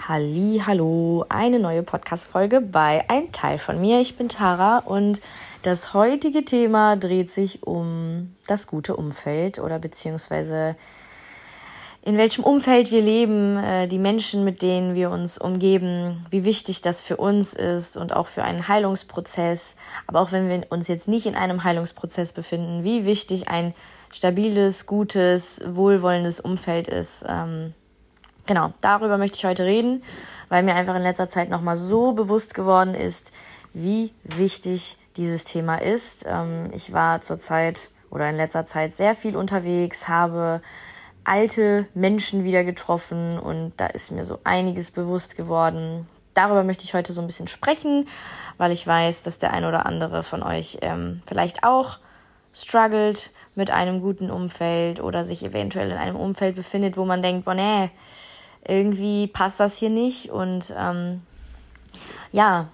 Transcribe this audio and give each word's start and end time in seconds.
Halli, 0.00 0.60
hallo, 0.66 1.24
eine 1.30 1.58
neue 1.58 1.82
Podcast-Folge 1.82 2.60
bei 2.60 3.08
Ein 3.08 3.32
Teil 3.32 3.58
von 3.58 3.80
mir. 3.80 4.00
Ich 4.00 4.16
bin 4.16 4.28
Tara 4.28 4.78
und 4.78 5.22
das 5.62 5.94
heutige 5.94 6.44
Thema 6.44 6.96
dreht 6.96 7.30
sich 7.30 7.62
um 7.62 8.34
das 8.46 8.66
gute 8.66 8.96
Umfeld 8.96 9.58
oder 9.58 9.78
beziehungsweise 9.78 10.76
in 12.02 12.18
welchem 12.18 12.44
Umfeld 12.44 12.90
wir 12.90 13.00
leben, 13.00 13.56
äh, 13.56 13.88
die 13.88 13.98
Menschen, 13.98 14.44
mit 14.44 14.60
denen 14.60 14.94
wir 14.94 15.10
uns 15.10 15.38
umgeben, 15.38 16.26
wie 16.28 16.44
wichtig 16.44 16.82
das 16.82 17.00
für 17.00 17.16
uns 17.16 17.54
ist 17.54 17.96
und 17.96 18.12
auch 18.12 18.26
für 18.26 18.42
einen 18.42 18.68
Heilungsprozess. 18.68 19.74
Aber 20.06 20.20
auch 20.20 20.32
wenn 20.32 20.50
wir 20.50 20.66
uns 20.68 20.86
jetzt 20.86 21.08
nicht 21.08 21.24
in 21.24 21.34
einem 21.34 21.64
Heilungsprozess 21.64 22.34
befinden, 22.34 22.84
wie 22.84 23.06
wichtig 23.06 23.48
ein 23.48 23.72
stabiles, 24.10 24.84
gutes, 24.84 25.62
wohlwollendes 25.64 26.40
Umfeld 26.40 26.88
ist. 26.88 27.24
Ähm, 27.26 27.72
genau, 28.46 28.72
darüber 28.80 29.18
möchte 29.18 29.36
ich 29.36 29.44
heute 29.44 29.64
reden, 29.64 30.02
weil 30.48 30.62
mir 30.62 30.74
einfach 30.74 30.94
in 30.94 31.02
letzter 31.02 31.28
Zeit 31.28 31.48
nochmal 31.50 31.76
so 31.76 32.12
bewusst 32.12 32.54
geworden 32.54 32.94
ist, 32.94 33.32
wie 33.72 34.12
wichtig 34.22 34.96
dieses 35.16 35.44
Thema 35.44 35.76
ist. 35.76 36.24
Ähm, 36.26 36.70
ich 36.72 36.92
war 36.92 37.20
zurzeit 37.20 37.90
oder 38.10 38.28
in 38.28 38.36
letzter 38.36 38.64
Zeit 38.66 38.94
sehr 38.94 39.14
viel 39.14 39.36
unterwegs, 39.36 40.08
habe 40.08 40.62
alte 41.24 41.86
Menschen 41.94 42.44
wieder 42.44 42.64
getroffen 42.64 43.38
und 43.38 43.72
da 43.78 43.86
ist 43.86 44.12
mir 44.12 44.24
so 44.24 44.38
einiges 44.44 44.90
bewusst 44.90 45.36
geworden. 45.36 46.06
Darüber 46.34 46.64
möchte 46.64 46.84
ich 46.84 46.94
heute 46.94 47.12
so 47.12 47.20
ein 47.20 47.26
bisschen 47.26 47.48
sprechen, 47.48 48.06
weil 48.58 48.72
ich 48.72 48.86
weiß, 48.86 49.22
dass 49.22 49.38
der 49.38 49.52
ein 49.52 49.64
oder 49.64 49.86
andere 49.86 50.22
von 50.22 50.42
euch 50.42 50.78
ähm, 50.82 51.22
vielleicht 51.26 51.64
auch 51.64 51.98
struggelt 52.52 53.30
mit 53.54 53.70
einem 53.70 54.00
guten 54.00 54.30
Umfeld 54.30 55.00
oder 55.00 55.24
sich 55.24 55.44
eventuell 55.44 55.90
in 55.90 55.96
einem 55.96 56.16
Umfeld 56.16 56.56
befindet, 56.56 56.96
wo 56.96 57.04
man 57.04 57.22
denkt, 57.22 57.44
boah, 57.44 57.54
nee, 57.54 57.90
irgendwie 58.66 59.26
passt 59.26 59.60
das 59.60 59.78
hier 59.78 59.90
nicht. 59.90 60.30
Und 60.30 60.74
ähm, 60.76 61.22
ja, 62.32 62.68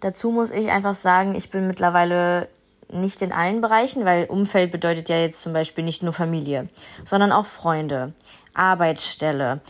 dazu 0.00 0.30
muss 0.30 0.50
ich 0.50 0.70
einfach 0.70 0.94
sagen, 0.94 1.34
ich 1.34 1.50
bin 1.50 1.66
mittlerweile 1.66 2.48
nicht 2.92 3.22
in 3.22 3.32
allen 3.32 3.60
Bereichen, 3.60 4.04
weil 4.04 4.26
Umfeld 4.26 4.70
bedeutet 4.70 5.08
ja 5.08 5.16
jetzt 5.16 5.40
zum 5.40 5.52
Beispiel 5.52 5.84
nicht 5.84 6.02
nur 6.02 6.12
Familie, 6.12 6.68
sondern 7.04 7.32
auch 7.32 7.46
Freunde, 7.46 8.12
Arbeitsstelle 8.54 9.60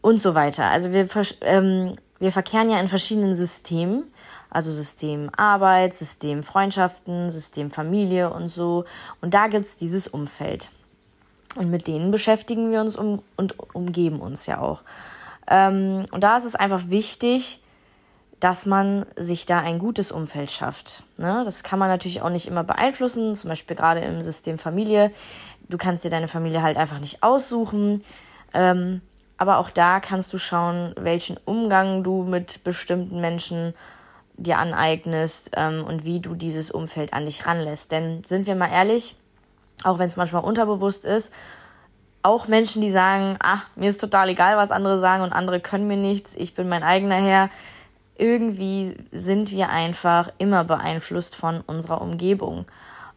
und 0.00 0.22
so 0.22 0.34
weiter. 0.34 0.66
Also 0.66 0.92
wir, 0.92 1.08
ähm, 1.40 1.96
wir 2.18 2.32
verkehren 2.32 2.70
ja 2.70 2.78
in 2.78 2.88
verschiedenen 2.88 3.34
Systemen, 3.34 4.04
also 4.50 4.72
System 4.72 5.30
Arbeit, 5.36 5.96
System 5.96 6.42
Freundschaften, 6.42 7.30
System 7.30 7.70
Familie 7.70 8.32
und 8.32 8.48
so. 8.48 8.84
Und 9.20 9.34
da 9.34 9.48
gibt's 9.48 9.76
dieses 9.76 10.06
Umfeld. 10.06 10.70
Und 11.56 11.70
mit 11.70 11.86
denen 11.86 12.10
beschäftigen 12.10 12.70
wir 12.70 12.80
uns 12.80 12.96
um, 12.96 13.22
und 13.36 13.56
umgeben 13.74 14.20
uns 14.20 14.46
ja 14.46 14.60
auch. 14.60 14.82
Ähm, 15.48 16.04
und 16.10 16.22
da 16.22 16.36
ist 16.36 16.44
es 16.44 16.54
einfach 16.54 16.88
wichtig, 16.88 17.60
dass 18.40 18.66
man 18.66 19.06
sich 19.16 19.46
da 19.46 19.60
ein 19.60 19.78
gutes 19.78 20.12
Umfeld 20.12 20.50
schafft. 20.50 21.02
Ne? 21.16 21.42
Das 21.44 21.62
kann 21.62 21.78
man 21.78 21.88
natürlich 21.88 22.20
auch 22.20 22.28
nicht 22.28 22.46
immer 22.46 22.64
beeinflussen, 22.64 23.34
zum 23.34 23.48
Beispiel 23.48 23.76
gerade 23.76 24.00
im 24.00 24.22
System 24.22 24.58
Familie. 24.58 25.10
Du 25.68 25.78
kannst 25.78 26.04
dir 26.04 26.10
deine 26.10 26.28
Familie 26.28 26.62
halt 26.62 26.76
einfach 26.76 26.98
nicht 26.98 27.22
aussuchen. 27.22 28.04
Ähm, 28.52 29.00
aber 29.38 29.58
auch 29.58 29.70
da 29.70 30.00
kannst 30.00 30.32
du 30.32 30.38
schauen, 30.38 30.94
welchen 30.98 31.38
Umgang 31.44 32.02
du 32.02 32.22
mit 32.24 32.64
bestimmten 32.64 33.20
Menschen 33.20 33.74
dir 34.36 34.58
aneignest 34.58 35.50
ähm, 35.56 35.84
und 35.84 36.04
wie 36.04 36.20
du 36.20 36.34
dieses 36.34 36.70
Umfeld 36.70 37.12
an 37.12 37.24
dich 37.24 37.46
ranlässt. 37.46 37.90
Denn 37.90 38.22
sind 38.24 38.46
wir 38.46 38.54
mal 38.54 38.70
ehrlich, 38.70 39.16
auch 39.84 39.98
wenn 39.98 40.08
es 40.08 40.16
manchmal 40.16 40.44
unterbewusst 40.44 41.04
ist, 41.04 41.32
auch 42.22 42.48
Menschen, 42.48 42.82
die 42.82 42.90
sagen, 42.90 43.36
ach, 43.40 43.66
mir 43.76 43.88
ist 43.88 44.00
total 44.00 44.28
egal, 44.28 44.56
was 44.56 44.72
andere 44.72 44.98
sagen 44.98 45.22
und 45.22 45.32
andere 45.32 45.60
können 45.60 45.86
mir 45.86 45.96
nichts, 45.96 46.34
ich 46.34 46.54
bin 46.54 46.68
mein 46.68 46.82
eigener 46.82 47.16
Herr. 47.16 47.50
Irgendwie 48.16 48.96
sind 49.12 49.52
wir 49.52 49.68
einfach 49.68 50.30
immer 50.38 50.64
beeinflusst 50.64 51.36
von 51.36 51.60
unserer 51.60 52.00
Umgebung. 52.00 52.64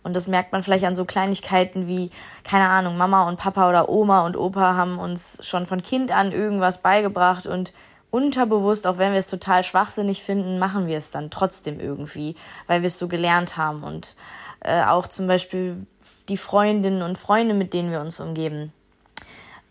Und 0.03 0.16
das 0.16 0.28
merkt 0.28 0.51
man 0.51 0.63
vielleicht 0.63 0.85
an 0.85 0.95
so 0.95 1.06
Kleinigkeiten 1.06 1.88
wie, 1.88 2.11
keine 2.44 2.69
Ahnung, 2.69 2.97
Mama 2.97 3.28
und 3.28 3.38
Papa 3.38 3.67
oder 3.67 3.89
Oma 3.89 4.25
und 4.25 4.38
Opa 4.38 4.75
haben 4.75 5.00
uns 5.00 5.39
schon 5.41 5.66
von 5.66 5.81
Kind 5.81 6.12
an 6.12 6.31
irgendwas 6.31 6.81
beigebracht 6.81 7.47
und 7.47 7.73
unterbewusst, 8.12 8.88
auch 8.88 8.97
wenn 8.97 9.12
wir 9.12 9.19
es 9.19 9.28
total 9.28 9.63
schwachsinnig 9.63 10.23
finden, 10.23 10.57
machen 10.59 10.88
wir 10.88 10.97
es 10.97 11.12
dann 11.12 11.29
trotzdem 11.29 11.79
irgendwie, 11.79 12.35
weil 12.67 12.81
wir 12.81 12.88
es 12.88 12.97
so 12.97 13.07
gelernt 13.07 13.57
haben. 13.57 13.83
Und 13.83 14.16
äh, 14.62 14.83
auch 14.83 15.07
zum 15.07 15.28
Beispiel 15.28 15.85
die 16.27 16.37
Freundinnen 16.37 17.01
und 17.01 17.17
Freunde, 17.17 17.53
mit 17.53 17.73
denen 17.73 17.91
wir 17.91 18.01
uns 18.01 18.19
umgeben. 18.19 18.73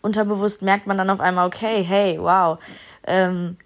Unterbewusst 0.01 0.61
merkt 0.61 0.87
man 0.87 0.97
dann 0.97 1.09
auf 1.09 1.19
einmal, 1.19 1.47
okay, 1.47 1.83
hey, 1.83 2.17
wow. 2.19 2.57
Ähm, 3.05 3.57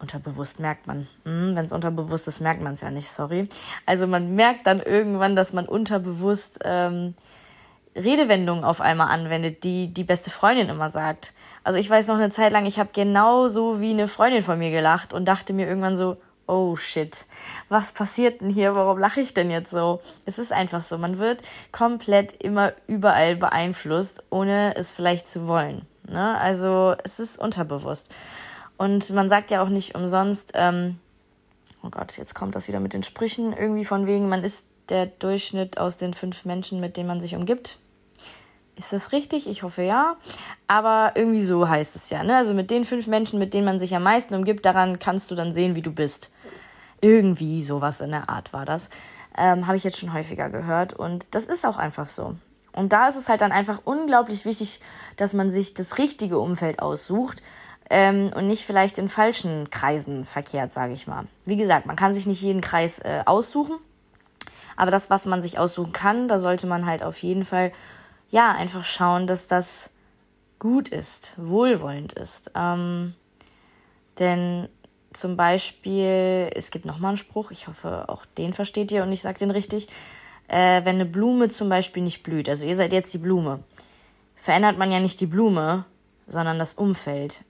unterbewusst 0.00 0.58
merkt 0.58 0.86
man. 0.86 1.06
Hm, 1.24 1.54
Wenn 1.54 1.64
es 1.64 1.72
unterbewusst 1.72 2.28
ist, 2.28 2.40
merkt 2.40 2.62
man 2.62 2.74
es 2.74 2.80
ja 2.80 2.90
nicht, 2.90 3.10
sorry. 3.10 3.48
Also 3.86 4.06
man 4.06 4.34
merkt 4.34 4.66
dann 4.66 4.80
irgendwann, 4.80 5.36
dass 5.36 5.52
man 5.52 5.66
unterbewusst 5.66 6.60
ähm, 6.64 7.14
Redewendungen 7.94 8.64
auf 8.64 8.80
einmal 8.80 9.08
anwendet, 9.08 9.64
die 9.64 9.88
die 9.92 10.04
beste 10.04 10.30
Freundin 10.30 10.68
immer 10.68 10.88
sagt. 10.88 11.34
Also 11.62 11.78
ich 11.78 11.90
weiß 11.90 12.06
noch 12.08 12.16
eine 12.16 12.30
Zeit 12.30 12.52
lang, 12.52 12.64
ich 12.64 12.78
habe 12.78 12.90
genauso 12.92 13.80
wie 13.80 13.90
eine 13.90 14.08
Freundin 14.08 14.42
von 14.42 14.58
mir 14.58 14.70
gelacht 14.70 15.12
und 15.12 15.26
dachte 15.26 15.52
mir 15.52 15.66
irgendwann 15.66 15.96
so, 15.96 16.16
oh 16.50 16.76
shit, 16.76 17.24
was 17.68 17.92
passiert 17.92 18.40
denn 18.40 18.50
hier? 18.50 18.74
Warum 18.74 18.98
lache 18.98 19.20
ich 19.20 19.32
denn 19.32 19.50
jetzt 19.50 19.70
so? 19.70 20.00
Es 20.26 20.38
ist 20.38 20.52
einfach 20.52 20.82
so, 20.82 20.98
man 20.98 21.18
wird 21.18 21.42
komplett 21.72 22.32
immer 22.42 22.72
überall 22.86 23.36
beeinflusst, 23.36 24.22
ohne 24.30 24.74
es 24.76 24.92
vielleicht 24.92 25.28
zu 25.28 25.46
wollen. 25.46 25.86
Ne? 26.08 26.36
Also 26.38 26.96
es 27.04 27.20
ist 27.20 27.38
unterbewusst. 27.38 28.10
Und 28.76 29.10
man 29.10 29.28
sagt 29.28 29.50
ja 29.50 29.62
auch 29.62 29.68
nicht 29.68 29.94
umsonst, 29.94 30.52
ähm, 30.54 30.98
oh 31.82 31.90
Gott, 31.90 32.16
jetzt 32.18 32.34
kommt 32.34 32.54
das 32.54 32.66
wieder 32.66 32.80
mit 32.80 32.92
den 32.92 33.02
Sprüchen, 33.02 33.52
irgendwie 33.52 33.84
von 33.84 34.06
wegen, 34.06 34.28
man 34.28 34.42
ist 34.42 34.66
der 34.88 35.06
Durchschnitt 35.06 35.78
aus 35.78 35.98
den 35.98 36.14
fünf 36.14 36.44
Menschen, 36.44 36.80
mit 36.80 36.96
denen 36.96 37.06
man 37.06 37.20
sich 37.20 37.36
umgibt. 37.36 37.78
Ist 38.80 38.94
das 38.94 39.12
richtig? 39.12 39.46
Ich 39.46 39.62
hoffe 39.62 39.82
ja. 39.82 40.16
Aber 40.66 41.12
irgendwie 41.14 41.42
so 41.42 41.68
heißt 41.68 41.96
es 41.96 42.08
ja. 42.08 42.24
Ne? 42.24 42.34
Also 42.34 42.54
mit 42.54 42.70
den 42.70 42.86
fünf 42.86 43.08
Menschen, 43.08 43.38
mit 43.38 43.52
denen 43.52 43.66
man 43.66 43.78
sich 43.78 43.94
am 43.94 44.02
meisten 44.02 44.34
umgibt, 44.34 44.64
daran 44.64 44.98
kannst 44.98 45.30
du 45.30 45.34
dann 45.34 45.52
sehen, 45.52 45.74
wie 45.74 45.82
du 45.82 45.90
bist. 45.90 46.30
Irgendwie 47.02 47.62
sowas 47.62 48.00
in 48.00 48.10
der 48.10 48.30
Art 48.30 48.54
war 48.54 48.64
das. 48.64 48.88
Ähm, 49.36 49.66
Habe 49.66 49.76
ich 49.76 49.84
jetzt 49.84 49.98
schon 49.98 50.14
häufiger 50.14 50.48
gehört. 50.48 50.94
Und 50.94 51.26
das 51.32 51.44
ist 51.44 51.66
auch 51.66 51.76
einfach 51.76 52.06
so. 52.06 52.36
Und 52.72 52.94
da 52.94 53.08
ist 53.08 53.16
es 53.16 53.28
halt 53.28 53.42
dann 53.42 53.52
einfach 53.52 53.82
unglaublich 53.84 54.46
wichtig, 54.46 54.80
dass 55.18 55.34
man 55.34 55.50
sich 55.50 55.74
das 55.74 55.98
richtige 55.98 56.38
Umfeld 56.38 56.78
aussucht 56.78 57.42
ähm, 57.90 58.30
und 58.34 58.46
nicht 58.46 58.64
vielleicht 58.64 58.96
in 58.96 59.10
falschen 59.10 59.68
Kreisen 59.68 60.24
verkehrt, 60.24 60.72
sage 60.72 60.94
ich 60.94 61.06
mal. 61.06 61.26
Wie 61.44 61.56
gesagt, 61.56 61.84
man 61.84 61.96
kann 61.96 62.14
sich 62.14 62.24
nicht 62.24 62.40
jeden 62.40 62.62
Kreis 62.62 62.98
äh, 63.00 63.24
aussuchen. 63.26 63.74
Aber 64.78 64.90
das, 64.90 65.10
was 65.10 65.26
man 65.26 65.42
sich 65.42 65.58
aussuchen 65.58 65.92
kann, 65.92 66.28
da 66.28 66.38
sollte 66.38 66.66
man 66.66 66.86
halt 66.86 67.02
auf 67.02 67.18
jeden 67.18 67.44
Fall, 67.44 67.72
ja, 68.30 68.52
einfach 68.52 68.84
schauen, 68.84 69.26
dass 69.26 69.46
das 69.46 69.90
gut 70.58 70.88
ist, 70.88 71.34
wohlwollend 71.36 72.12
ist. 72.12 72.50
Ähm, 72.54 73.14
denn 74.18 74.68
zum 75.12 75.36
Beispiel, 75.36 76.50
es 76.54 76.70
gibt 76.70 76.84
nochmal 76.84 77.10
einen 77.10 77.16
Spruch, 77.16 77.50
ich 77.50 77.66
hoffe, 77.66 78.08
auch 78.08 78.24
den 78.26 78.52
versteht 78.52 78.92
ihr 78.92 79.02
und 79.02 79.12
ich 79.12 79.22
sage 79.22 79.40
den 79.40 79.50
richtig. 79.50 79.88
Äh, 80.46 80.84
wenn 80.84 80.96
eine 80.96 81.06
Blume 81.06 81.48
zum 81.48 81.68
Beispiel 81.68 82.02
nicht 82.02 82.22
blüht, 82.22 82.48
also 82.48 82.64
ihr 82.64 82.76
seid 82.76 82.92
jetzt 82.92 83.12
die 83.14 83.18
Blume, 83.18 83.62
verändert 84.36 84.78
man 84.78 84.92
ja 84.92 85.00
nicht 85.00 85.20
die 85.20 85.26
Blume, 85.26 85.84
sondern 86.26 86.58
das 86.58 86.74
Umfeld, 86.74 87.44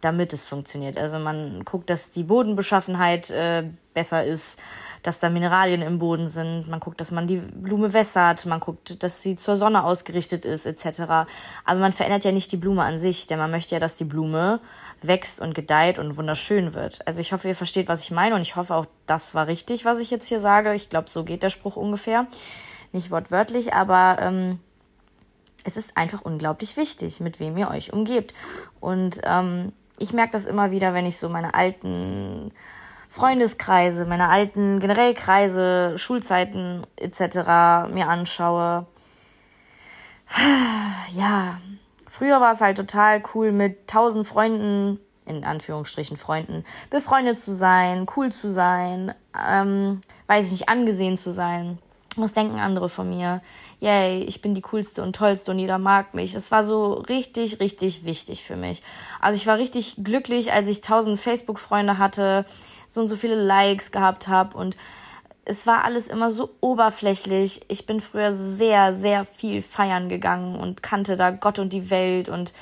damit 0.00 0.32
es 0.32 0.44
funktioniert. 0.44 0.98
Also 0.98 1.18
man 1.18 1.64
guckt, 1.64 1.90
dass 1.90 2.10
die 2.10 2.24
Bodenbeschaffenheit 2.24 3.30
äh, 3.30 3.64
besser 3.94 4.24
ist, 4.24 4.58
dass 5.02 5.20
da 5.20 5.30
Mineralien 5.30 5.82
im 5.82 5.98
Boden 5.98 6.28
sind, 6.28 6.68
man 6.68 6.80
guckt, 6.80 7.00
dass 7.00 7.12
man 7.12 7.26
die 7.26 7.36
Blume 7.36 7.92
wässert, 7.92 8.44
man 8.46 8.60
guckt, 8.60 9.02
dass 9.02 9.22
sie 9.22 9.36
zur 9.36 9.56
Sonne 9.56 9.84
ausgerichtet 9.84 10.44
ist, 10.44 10.66
etc. 10.66 11.00
Aber 11.64 11.80
man 11.80 11.92
verändert 11.92 12.24
ja 12.24 12.32
nicht 12.32 12.50
die 12.52 12.56
Blume 12.56 12.82
an 12.82 12.98
sich, 12.98 13.26
denn 13.26 13.38
man 13.38 13.50
möchte 13.50 13.74
ja, 13.74 13.80
dass 13.80 13.94
die 13.94 14.04
Blume 14.04 14.60
wächst 15.02 15.40
und 15.40 15.54
gedeiht 15.54 15.98
und 15.98 16.16
wunderschön 16.16 16.74
wird. 16.74 17.06
Also 17.06 17.20
ich 17.20 17.32
hoffe, 17.32 17.48
ihr 17.48 17.54
versteht, 17.54 17.88
was 17.88 18.02
ich 18.02 18.10
meine 18.10 18.34
und 18.34 18.40
ich 18.40 18.56
hoffe 18.56 18.74
auch, 18.74 18.86
das 19.06 19.34
war 19.34 19.46
richtig, 19.46 19.84
was 19.84 19.98
ich 19.98 20.10
jetzt 20.10 20.26
hier 20.26 20.40
sage. 20.40 20.74
Ich 20.74 20.88
glaube, 20.88 21.08
so 21.08 21.22
geht 21.22 21.42
der 21.42 21.50
Spruch 21.50 21.76
ungefähr. 21.76 22.26
Nicht 22.92 23.10
wortwörtlich, 23.10 23.74
aber 23.74 24.18
ähm, 24.20 24.58
es 25.64 25.76
ist 25.76 25.96
einfach 25.96 26.22
unglaublich 26.22 26.76
wichtig, 26.76 27.20
mit 27.20 27.40
wem 27.40 27.56
ihr 27.56 27.68
euch 27.68 27.92
umgebt. 27.92 28.34
Und 28.80 29.20
ähm, 29.24 29.72
ich 29.98 30.12
merke 30.12 30.32
das 30.32 30.46
immer 30.46 30.70
wieder, 30.70 30.94
wenn 30.94 31.06
ich 31.06 31.16
so 31.18 31.28
meine 31.28 31.54
alten 31.54 32.52
Freundeskreise, 33.08 34.04
meine 34.04 34.28
alten 34.28 34.78
generell 34.78 35.14
Kreise, 35.14 35.96
Schulzeiten 35.96 36.86
etc. 36.96 37.92
mir 37.92 38.08
anschaue. 38.08 38.86
Ja, 41.12 41.60
früher 42.08 42.40
war 42.40 42.52
es 42.52 42.60
halt 42.60 42.76
total 42.76 43.22
cool 43.32 43.52
mit 43.52 43.88
tausend 43.88 44.26
Freunden, 44.26 45.00
in 45.24 45.44
Anführungsstrichen 45.44 46.16
Freunden, 46.16 46.64
befreundet 46.90 47.38
zu 47.38 47.54
sein, 47.54 48.06
cool 48.16 48.32
zu 48.32 48.50
sein, 48.50 49.14
ähm, 49.48 50.00
weiß 50.26 50.46
ich 50.46 50.52
nicht, 50.52 50.68
angesehen 50.68 51.16
zu 51.16 51.32
sein. 51.32 51.78
Was 52.16 52.32
denken 52.32 52.58
andere 52.58 52.88
von 52.88 53.10
mir? 53.10 53.42
Yay, 53.80 54.22
ich 54.24 54.40
bin 54.40 54.54
die 54.54 54.62
coolste 54.62 55.02
und 55.02 55.14
tollste 55.14 55.50
und 55.50 55.58
jeder 55.58 55.78
mag 55.78 56.14
mich. 56.14 56.32
Das 56.32 56.50
war 56.50 56.62
so 56.62 56.94
richtig, 56.94 57.60
richtig 57.60 58.04
wichtig 58.04 58.42
für 58.42 58.56
mich. 58.56 58.82
Also 59.20 59.36
ich 59.36 59.46
war 59.46 59.58
richtig 59.58 59.96
glücklich, 60.02 60.50
als 60.50 60.66
ich 60.66 60.80
tausend 60.80 61.18
Facebook-Freunde 61.18 61.98
hatte, 61.98 62.46
so 62.88 63.02
und 63.02 63.08
so 63.08 63.16
viele 63.16 63.34
Likes 63.34 63.92
gehabt 63.92 64.28
habe 64.28 64.56
und 64.56 64.76
es 65.44 65.66
war 65.66 65.84
alles 65.84 66.08
immer 66.08 66.30
so 66.30 66.50
oberflächlich. 66.60 67.60
Ich 67.68 67.86
bin 67.86 68.00
früher 68.00 68.34
sehr, 68.34 68.92
sehr 68.92 69.24
viel 69.24 69.62
feiern 69.62 70.08
gegangen 70.08 70.56
und 70.56 70.82
kannte 70.82 71.16
da 71.16 71.30
Gott 71.30 71.58
und 71.58 71.72
die 71.72 71.90
Welt 71.90 72.28
und 72.28 72.52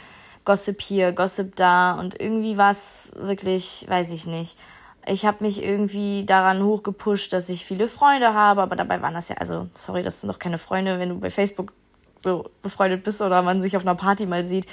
Gossip 0.44 0.82
hier, 0.82 1.12
Gossip 1.12 1.56
da 1.56 1.92
und 1.92 2.20
irgendwie 2.20 2.58
war 2.58 2.72
es 2.72 3.12
wirklich, 3.16 3.86
weiß 3.88 4.10
ich 4.10 4.26
nicht 4.26 4.58
ich 5.06 5.26
habe 5.26 5.44
mich 5.44 5.62
irgendwie 5.62 6.24
daran 6.24 6.62
hochgepusht, 6.62 7.32
dass 7.32 7.48
ich 7.48 7.64
viele 7.64 7.88
Freunde 7.88 8.34
habe, 8.34 8.62
aber 8.62 8.76
dabei 8.76 9.02
waren 9.02 9.14
das 9.14 9.28
ja, 9.28 9.36
also 9.36 9.68
sorry, 9.74 10.02
das 10.02 10.20
sind 10.20 10.28
doch 10.28 10.38
keine 10.38 10.58
Freunde, 10.58 10.98
wenn 10.98 11.10
du 11.10 11.20
bei 11.20 11.30
Facebook 11.30 11.72
so 12.22 12.50
befreundet 12.62 13.04
bist 13.04 13.20
oder 13.20 13.42
man 13.42 13.60
sich 13.60 13.76
auf 13.76 13.82
einer 13.82 13.94
Party 13.94 14.26
mal 14.26 14.46
sieht. 14.46 14.66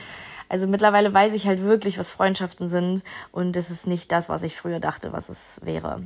Also 0.47 0.67
mittlerweile 0.67 1.13
weiß 1.13 1.33
ich 1.33 1.47
halt 1.47 1.61
wirklich, 1.61 1.97
was 1.97 2.11
Freundschaften 2.11 2.67
sind 2.67 3.03
und 3.31 3.55
es 3.55 3.71
ist 3.71 3.87
nicht 3.87 4.11
das, 4.11 4.29
was 4.29 4.43
ich 4.43 4.55
früher 4.55 4.79
dachte, 4.79 5.13
was 5.13 5.29
es 5.29 5.59
wäre. 5.63 6.03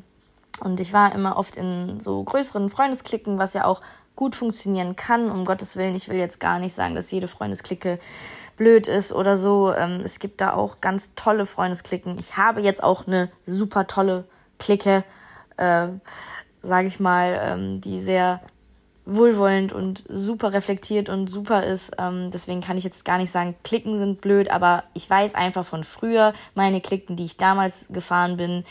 Und 0.60 0.80
ich 0.80 0.94
war 0.94 1.13
immer 1.13 1.38
oft 1.38 1.57
in 1.57 2.00
so 2.00 2.24
größeren 2.24 2.69
Freundesklicken, 2.69 3.38
was 3.38 3.54
ja 3.54 3.66
auch 3.66 3.81
gut 4.16 4.36
funktionieren 4.36 4.95
kann, 4.95 5.30
um 5.30 5.45
Gottes 5.45 5.75
Willen. 5.75 5.95
Ich 5.95 6.10
will 6.10 6.18
jetzt 6.18 6.39
gar 6.39 6.60
nicht 6.60 6.74
sagen, 6.74 6.95
dass 6.95 7.12
jede 7.12 7.27
Freundesklicke 7.27 8.00
blöd 8.57 8.88
ist 8.88 9.12
oder 9.12 9.36
so. 9.36 9.74
Ähm, 9.74 10.02
es 10.04 10.19
gibt 10.19 10.42
da 10.42 10.54
auch 10.54 10.81
ganz 10.81 11.12
tolle 11.16 11.46
Freundesklicken. 11.46 12.18
Ich 12.19 12.38
habe 12.38 12.62
jetzt 12.62 12.84
auch 12.84 13.07
eine 13.07 13.31
super 13.46 13.88
tolle 13.88 14.25
Clique, 14.60 15.04
äh, 15.57 15.88
sage 16.62 16.88
ich 16.88 17.00
mal, 17.00 17.40
ähm, 17.42 17.81
die 17.81 18.00
sehr 18.02 18.42
wohlwollend 19.06 19.72
und 19.72 20.04
super 20.10 20.52
reflektiert 20.54 21.10
und 21.10 21.28
super 21.28 21.63
ist. 21.63 21.92
Ähm, 22.00 22.31
deswegen 22.31 22.62
kann 22.62 22.78
ich 22.78 22.84
jetzt 22.84 23.06
gar 23.06 23.18
nicht 23.18 23.31
sagen, 23.31 23.56
Klicken 23.63 24.00
sind 24.00 24.19
blöd, 24.19 24.50
aber 24.50 24.84
ich 24.94 25.08
weiß 25.08 25.36
einfach 25.36 25.66
von 25.66 25.84
früher, 25.84 26.34
meine 26.56 26.81
Klicken, 26.81 27.16
die 27.16 27.25
ich 27.25 27.38
damals 27.38 27.88
gefahren 27.90 28.38
bin, 28.38 28.63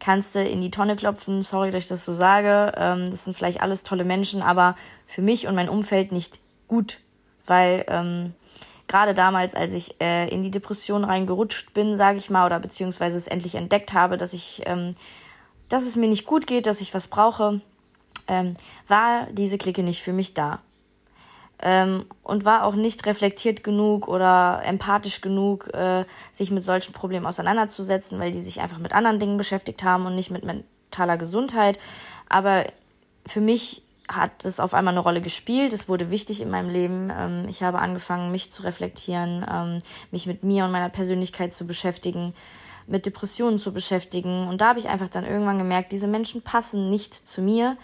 kannst 0.00 0.34
du 0.34 0.42
in 0.42 0.60
die 0.60 0.70
Tonne 0.70 0.96
klopfen. 0.96 1.42
Sorry, 1.42 1.70
dass 1.70 1.84
ich 1.84 1.88
das 1.88 2.04
so 2.04 2.12
sage. 2.12 2.72
Ähm, 2.76 3.10
das 3.10 3.24
sind 3.24 3.36
vielleicht 3.36 3.60
alles 3.60 3.84
tolle 3.84 4.04
Menschen, 4.04 4.42
aber 4.42 4.74
für 5.06 5.22
mich 5.22 5.46
und 5.46 5.54
mein 5.54 5.68
Umfeld 5.68 6.10
nicht 6.10 6.40
gut, 6.66 6.98
weil 7.46 7.84
ähm, 7.88 8.34
gerade 8.90 9.14
damals, 9.14 9.54
als 9.54 9.72
ich 9.72 10.00
äh, 10.00 10.28
in 10.28 10.42
die 10.42 10.50
Depression 10.50 11.04
reingerutscht 11.04 11.72
bin, 11.72 11.96
sage 11.96 12.18
ich 12.18 12.28
mal, 12.28 12.44
oder 12.44 12.58
beziehungsweise 12.58 13.16
es 13.16 13.28
endlich 13.28 13.54
entdeckt 13.54 13.92
habe, 13.92 14.16
dass 14.16 14.32
ich, 14.32 14.62
ähm, 14.66 14.94
dass 15.68 15.84
es 15.84 15.96
mir 15.96 16.08
nicht 16.08 16.26
gut 16.26 16.46
geht, 16.46 16.66
dass 16.66 16.80
ich 16.80 16.92
was 16.92 17.06
brauche, 17.06 17.60
ähm, 18.26 18.54
war 18.88 19.28
diese 19.30 19.58
Clique 19.58 19.82
nicht 19.82 20.02
für 20.02 20.12
mich 20.12 20.34
da. 20.34 20.58
Ähm, 21.62 22.06
und 22.22 22.44
war 22.44 22.64
auch 22.64 22.74
nicht 22.74 23.06
reflektiert 23.06 23.62
genug 23.62 24.08
oder 24.08 24.62
empathisch 24.64 25.20
genug, 25.20 25.72
äh, 25.74 26.04
sich 26.32 26.50
mit 26.50 26.64
solchen 26.64 26.92
Problemen 26.92 27.26
auseinanderzusetzen, 27.26 28.18
weil 28.18 28.32
die 28.32 28.40
sich 28.40 28.60
einfach 28.60 28.78
mit 28.78 28.94
anderen 28.94 29.20
Dingen 29.20 29.36
beschäftigt 29.36 29.84
haben 29.84 30.06
und 30.06 30.16
nicht 30.16 30.30
mit 30.30 30.42
mentaler 30.44 31.16
Gesundheit. 31.16 31.78
Aber 32.28 32.64
für 33.26 33.40
mich 33.40 33.82
hat 34.10 34.44
es 34.44 34.60
auf 34.60 34.74
einmal 34.74 34.94
eine 34.94 35.00
Rolle 35.00 35.20
gespielt. 35.20 35.72
Es 35.72 35.88
wurde 35.88 36.10
wichtig 36.10 36.40
in 36.40 36.50
meinem 36.50 36.68
Leben. 36.68 37.12
Ähm, 37.16 37.46
ich 37.48 37.62
habe 37.62 37.78
angefangen, 37.78 38.32
mich 38.32 38.50
zu 38.50 38.62
reflektieren, 38.62 39.46
ähm, 39.50 39.78
mich 40.10 40.26
mit 40.26 40.42
mir 40.42 40.64
und 40.64 40.72
meiner 40.72 40.88
Persönlichkeit 40.88 41.52
zu 41.52 41.66
beschäftigen, 41.66 42.34
mit 42.86 43.06
Depressionen 43.06 43.58
zu 43.58 43.72
beschäftigen. 43.72 44.48
Und 44.48 44.60
da 44.60 44.68
habe 44.68 44.78
ich 44.78 44.88
einfach 44.88 45.08
dann 45.08 45.24
irgendwann 45.24 45.58
gemerkt, 45.58 45.92
diese 45.92 46.08
Menschen 46.08 46.42
passen 46.42 46.90
nicht 46.90 47.14
zu 47.14 47.40
mir, 47.40 47.76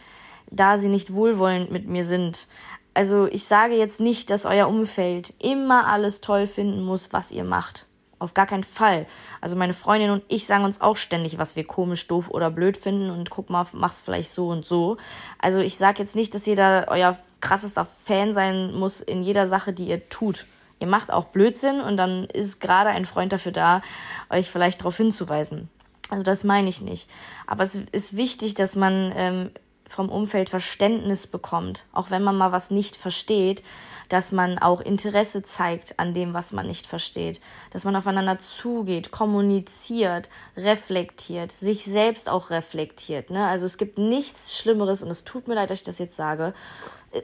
da 0.50 0.78
sie 0.78 0.88
nicht 0.88 1.12
wohlwollend 1.12 1.70
mit 1.70 1.86
mir 1.86 2.04
sind. 2.04 2.48
Also 2.94 3.26
ich 3.26 3.44
sage 3.44 3.76
jetzt 3.76 4.00
nicht, 4.00 4.30
dass 4.30 4.46
euer 4.46 4.68
Umfeld 4.68 5.34
immer 5.38 5.86
alles 5.86 6.20
toll 6.20 6.46
finden 6.46 6.82
muss, 6.82 7.12
was 7.12 7.30
ihr 7.30 7.44
macht. 7.44 7.86
Auf 8.18 8.32
gar 8.32 8.46
keinen 8.46 8.64
Fall. 8.64 9.06
Also 9.42 9.56
meine 9.56 9.74
Freundin 9.74 10.10
und 10.10 10.22
ich 10.28 10.46
sagen 10.46 10.64
uns 10.64 10.80
auch 10.80 10.96
ständig, 10.96 11.36
was 11.36 11.54
wir 11.54 11.64
komisch, 11.64 12.06
doof 12.06 12.30
oder 12.30 12.50
blöd 12.50 12.78
finden 12.78 13.10
und 13.10 13.28
guck 13.28 13.50
mal, 13.50 13.66
mach's 13.72 14.00
vielleicht 14.00 14.30
so 14.30 14.48
und 14.48 14.64
so. 14.64 14.96
Also 15.38 15.58
ich 15.58 15.76
sag 15.76 15.98
jetzt 15.98 16.16
nicht, 16.16 16.34
dass 16.34 16.46
jeder 16.46 16.86
euer 16.88 17.18
krassester 17.40 17.84
Fan 17.84 18.32
sein 18.32 18.74
muss 18.74 19.00
in 19.00 19.22
jeder 19.22 19.46
Sache, 19.46 19.74
die 19.74 19.88
ihr 19.88 20.08
tut. 20.08 20.46
Ihr 20.78 20.86
macht 20.86 21.12
auch 21.12 21.26
Blödsinn 21.26 21.80
und 21.80 21.96
dann 21.98 22.24
ist 22.24 22.60
gerade 22.60 22.90
ein 22.90 23.04
Freund 23.04 23.32
dafür 23.32 23.52
da, 23.52 23.82
euch 24.30 24.50
vielleicht 24.50 24.80
darauf 24.80 24.96
hinzuweisen. 24.96 25.68
Also 26.08 26.22
das 26.22 26.44
meine 26.44 26.68
ich 26.68 26.80
nicht. 26.80 27.10
Aber 27.46 27.64
es 27.64 27.78
ist 27.92 28.16
wichtig, 28.16 28.54
dass 28.54 28.76
man 28.76 29.12
ähm, 29.16 29.50
vom 29.88 30.08
Umfeld 30.08 30.50
Verständnis 30.50 31.26
bekommt, 31.26 31.84
auch 31.92 32.10
wenn 32.10 32.22
man 32.22 32.36
mal 32.36 32.52
was 32.52 32.70
nicht 32.70 32.96
versteht, 32.96 33.62
dass 34.08 34.32
man 34.32 34.58
auch 34.58 34.80
Interesse 34.80 35.42
zeigt 35.42 35.98
an 35.98 36.14
dem, 36.14 36.34
was 36.34 36.52
man 36.52 36.66
nicht 36.66 36.86
versteht, 36.86 37.40
dass 37.70 37.84
man 37.84 37.96
aufeinander 37.96 38.38
zugeht, 38.38 39.10
kommuniziert, 39.10 40.28
reflektiert, 40.56 41.52
sich 41.52 41.84
selbst 41.84 42.28
auch 42.28 42.50
reflektiert. 42.50 43.30
Ne? 43.30 43.46
Also 43.46 43.66
es 43.66 43.78
gibt 43.78 43.98
nichts 43.98 44.56
Schlimmeres, 44.58 45.02
und 45.02 45.10
es 45.10 45.24
tut 45.24 45.48
mir 45.48 45.54
leid, 45.54 45.70
dass 45.70 45.80
ich 45.80 45.86
das 45.86 45.98
jetzt 45.98 46.16
sage, 46.16 46.54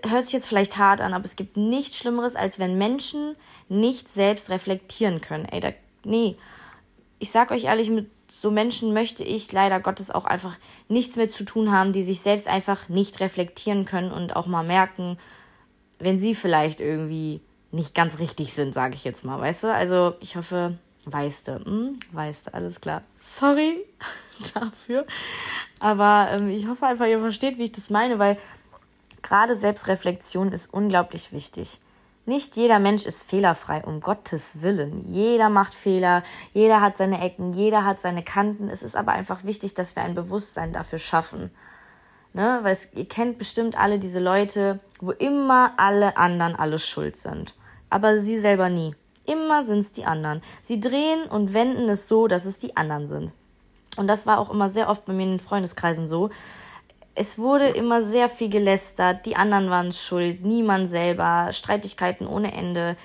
hört 0.08 0.25
sich 0.25 0.32
jetzt 0.32 0.49
vielleicht 0.49 0.76
hart 0.76 1.00
an, 1.00 1.15
aber 1.15 1.25
es 1.25 1.37
gibt 1.37 1.56
nichts 1.56 1.99
Schlimmeres, 1.99 2.37
als 2.37 2.58
wenn 2.58 2.79
Menschen 2.79 3.37
nicht 3.69 4.08
selbst 4.08 4.50
reflektieren 4.50 5.20
können. 5.20 5.44
Ey, 5.47 5.61
da, 5.61 5.73
nee, 6.05 6.37
ich 7.19 7.31
sag 7.31 7.50
euch 7.50 7.65
ehrlich, 7.65 7.91
mit 7.91 8.08
so 8.43 8.50
Menschen 8.50 8.93
möchte 8.93 9.23
ich 9.23 9.53
leider 9.53 9.79
Gottes 9.79 10.11
auch 10.11 10.25
einfach 10.25 10.56
nichts 10.89 11.15
mehr 11.15 11.31
zu 11.31 11.44
tun 11.44 11.71
haben, 11.71 11.93
die 11.93 12.03
sich 12.03 12.23
selbst 12.23 12.49
einfach 12.49 12.89
nicht 12.89 13.21
reflektieren 13.21 13.85
können 13.85 14.11
und 14.11 14.35
auch 14.35 14.49
mal 14.49 14.65
merken, 14.65 15.17
wenn 16.00 16.19
sie 16.19 16.35
vielleicht 16.35 16.81
irgendwie 16.81 17.41
nicht 17.71 17.94
ganz 17.94 18.19
richtig 18.19 18.53
sind, 18.53 18.75
sage 18.75 18.97
ich 18.97 19.05
jetzt 19.05 19.25
mal, 19.25 19.41
weißt 19.41 19.62
du? 19.62 19.73
Also 19.73 20.15
ich 20.19 20.35
hoffe, 20.35 20.77
weißt 21.05 21.47
du, 21.47 21.65
hm? 21.65 22.00
weißt 22.11 22.49
du, 22.49 22.55
alles 22.55 22.81
klar. 22.81 23.03
Sorry 23.21 23.85
dafür, 24.55 25.06
aber 25.79 26.27
ähm, 26.33 26.49
ich 26.49 26.67
hoffe 26.67 26.85
einfach, 26.85 27.06
ihr 27.06 27.21
versteht, 27.21 27.59
wie 27.59 27.65
ich 27.65 27.73
das 27.73 27.91
meine, 27.91 28.19
weil 28.19 28.39
gerade 29.23 29.55
Selbstreflexion 29.55 30.50
ist 30.50 30.75
unglaublich 30.75 31.33
wichtig. 31.33 31.79
Nicht 32.25 32.57
jeder 32.57 32.79
Mensch 32.79 33.05
ist 33.05 33.29
fehlerfrei, 33.29 33.83
um 33.85 34.01
Gottes 34.01 34.63
Willen. 34.63 35.13
Jeder 35.13 35.49
macht 35.49 35.75
Fehler, 35.75 36.23
jeder 36.53 36.81
hat 36.81 36.97
seine 36.97 37.21
Ecken, 37.21 37.53
jeder 37.53 37.85
hat 37.85 38.01
seine 38.01 38.23
Kanten. 38.23 38.69
Es 38.69 38.85
ist 38.85 38.95
aber 38.95 39.13
einfach 39.13 39.43
wichtig, 39.43 39.75
dass 39.75 39.97
wir 39.97 40.05
ein 40.05 40.15
Bewusstsein 40.15 40.73
dafür 40.73 41.01
schaffen. 41.01 41.51
Ne? 42.33 42.61
Weil 42.63 42.73
es, 42.73 42.89
ihr 42.95 43.09
kennt 43.09 43.39
bestimmt 43.39 43.77
alle 43.77 43.99
diese 43.99 44.21
Leute, 44.21 44.79
wo 45.01 45.11
immer 45.11 45.73
alle 45.79 46.17
anderen 46.17 46.55
alles 46.55 46.87
schuld 46.87 47.17
sind. 47.17 47.57
Aber 47.91 48.19
sie 48.19 48.39
selber 48.39 48.69
nie. 48.69 48.95
Immer 49.27 49.63
sind 49.63 49.81
es 49.81 49.91
die 49.91 50.05
anderen. 50.05 50.43
Sie 50.63 50.79
drehen 50.79 51.25
und 51.25 51.55
wenden 51.55 51.89
es 51.89 52.07
so, 52.07 52.29
dass 52.29 52.45
es 52.45 52.59
die 52.59 52.77
anderen 52.77 53.09
sind. 53.09 53.33
Und 53.96 54.06
das 54.06 54.27
war 54.27 54.39
auch 54.39 54.51
immer 54.51 54.69
sehr 54.69 54.89
oft 54.89 55.05
bei 55.05 55.13
mir 55.13 55.25
in 55.25 55.31
den 55.31 55.41
Freundeskreisen 55.41 56.06
so. 56.06 56.31
Es 57.15 57.39
wurde 57.39 57.69
immer 57.69 58.01
sehr 58.01 58.29
viel 58.29 58.49
gelästert, 58.49 59.27
die 59.27 59.37
anderen 59.37 59.69
waren 59.69 59.93
schuld, 59.93 60.45
niemand 60.45 60.89
selber, 60.89 61.49
Streitigkeiten 61.53 62.27
ohne 62.27 62.53
Ende. 62.53 62.97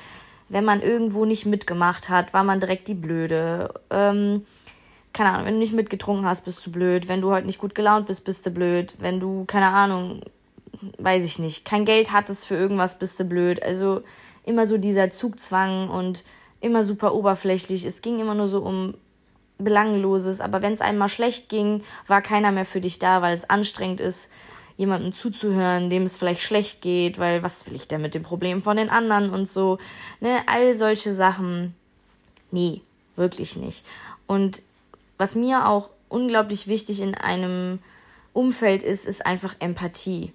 Wenn 0.50 0.64
man 0.64 0.82
irgendwo 0.82 1.26
nicht 1.26 1.46
mitgemacht 1.46 2.08
hat, 2.08 2.34
war 2.34 2.44
man 2.44 2.62
direkt 2.62 2.88
die 2.88 2.94
Blöde. 2.94 3.74
Ähm, 3.90 4.46
keine 5.12 5.32
Ahnung, 5.32 5.46
wenn 5.46 5.56
du 5.56 5.60
nicht 5.60 5.74
mitgetrunken 5.74 6.26
hast, 6.26 6.46
bist 6.46 6.66
du 6.66 6.72
blöd. 6.72 7.10
Wenn 7.10 7.22
du 7.22 7.32
heute 7.32 7.48
nicht 7.48 7.60
gut 7.60 7.76
gelaunt 7.76 8.06
bist, 8.06 8.24
bist 8.24 8.46
du 8.46 8.52
blöd. 8.52 8.96
Wenn 9.00 9.20
du, 9.20 9.44
keine 9.46 9.68
Ahnung, 9.68 10.22
weiß 11.00 11.26
ich 11.26 11.40
nicht, 11.40 11.66
kein 11.66 11.86
Geld 11.86 12.14
hattest 12.14 12.46
für 12.46 12.56
irgendwas, 12.56 13.00
bist 13.00 13.20
du 13.20 13.26
blöd. 13.26 13.62
Also 13.62 14.04
immer 14.46 14.66
so 14.66 14.78
dieser 14.78 15.10
Zugzwang 15.10 15.90
und 15.90 16.24
immer 16.62 16.84
super 16.84 17.14
oberflächlich. 17.14 17.84
Es 17.84 18.02
ging 18.02 18.20
immer 18.20 18.36
nur 18.36 18.48
so 18.48 18.62
um 18.62 18.94
Belangloses. 19.58 20.42
Aber 20.42 20.62
wenn 20.62 20.74
es 20.74 20.82
einmal 20.82 21.10
schlecht 21.10 21.50
ging, 21.50 21.84
war 22.08 22.22
keiner 22.22 22.52
mehr 22.52 22.66
für 22.66 22.82
dich 22.82 23.00
da, 23.00 23.22
weil 23.22 23.34
es 23.34 23.50
anstrengend 23.50 24.00
ist, 24.00 24.30
jemandem 24.78 25.14
zuzuhören, 25.14 25.90
dem 25.90 26.04
es 26.04 26.18
vielleicht 26.18 26.42
schlecht 26.42 26.82
geht, 26.82 27.18
weil 27.18 27.44
was 27.44 27.66
will 27.66 27.76
ich 27.76 27.88
denn 27.88 28.02
mit 28.02 28.14
dem 28.14 28.24
Problem 28.24 28.62
von 28.62 28.78
den 28.78 28.90
anderen 28.90 29.32
und 29.32 29.50
so. 29.50 29.80
Ne, 30.20 30.44
all 30.46 30.76
solche 30.76 31.14
Sachen. 31.14 31.76
Nee, 32.52 32.82
wirklich 33.16 33.56
nicht. 33.56 33.84
Und 34.28 34.62
was 35.18 35.36
mir 35.36 35.68
auch 35.68 35.90
unglaublich 36.10 36.68
wichtig 36.68 37.02
in 37.02 37.16
einem 37.16 37.80
Umfeld 38.34 38.84
ist, 38.84 39.06
ist 39.06 39.26
einfach 39.26 39.56
Empathie. 39.60 40.32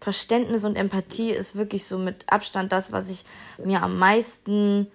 Verständnis 0.00 0.64
und 0.64 0.76
Empathie 0.76 1.30
ist 1.30 1.56
wirklich 1.56 1.84
so 1.84 1.98
mit 1.98 2.30
Abstand 2.32 2.72
das, 2.72 2.92
was 2.92 3.08
ich 3.08 3.24
mir 3.64 3.82
am 3.82 3.98
meisten 3.98 4.88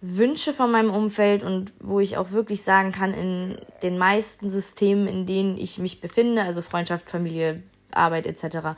wünsche 0.00 0.52
von 0.52 0.70
meinem 0.70 0.90
Umfeld 0.90 1.42
und 1.42 1.72
wo 1.80 1.98
ich 2.00 2.16
auch 2.16 2.30
wirklich 2.30 2.62
sagen 2.62 2.92
kann, 2.92 3.14
in 3.14 3.58
den 3.82 3.98
meisten 3.98 4.48
Systemen, 4.48 5.08
in 5.08 5.26
denen 5.26 5.56
ich 5.58 5.78
mich 5.78 6.00
befinde, 6.00 6.42
also 6.42 6.62
Freundschaft, 6.62 7.10
Familie, 7.10 7.62
Arbeit 7.90 8.26
etc., 8.26 8.76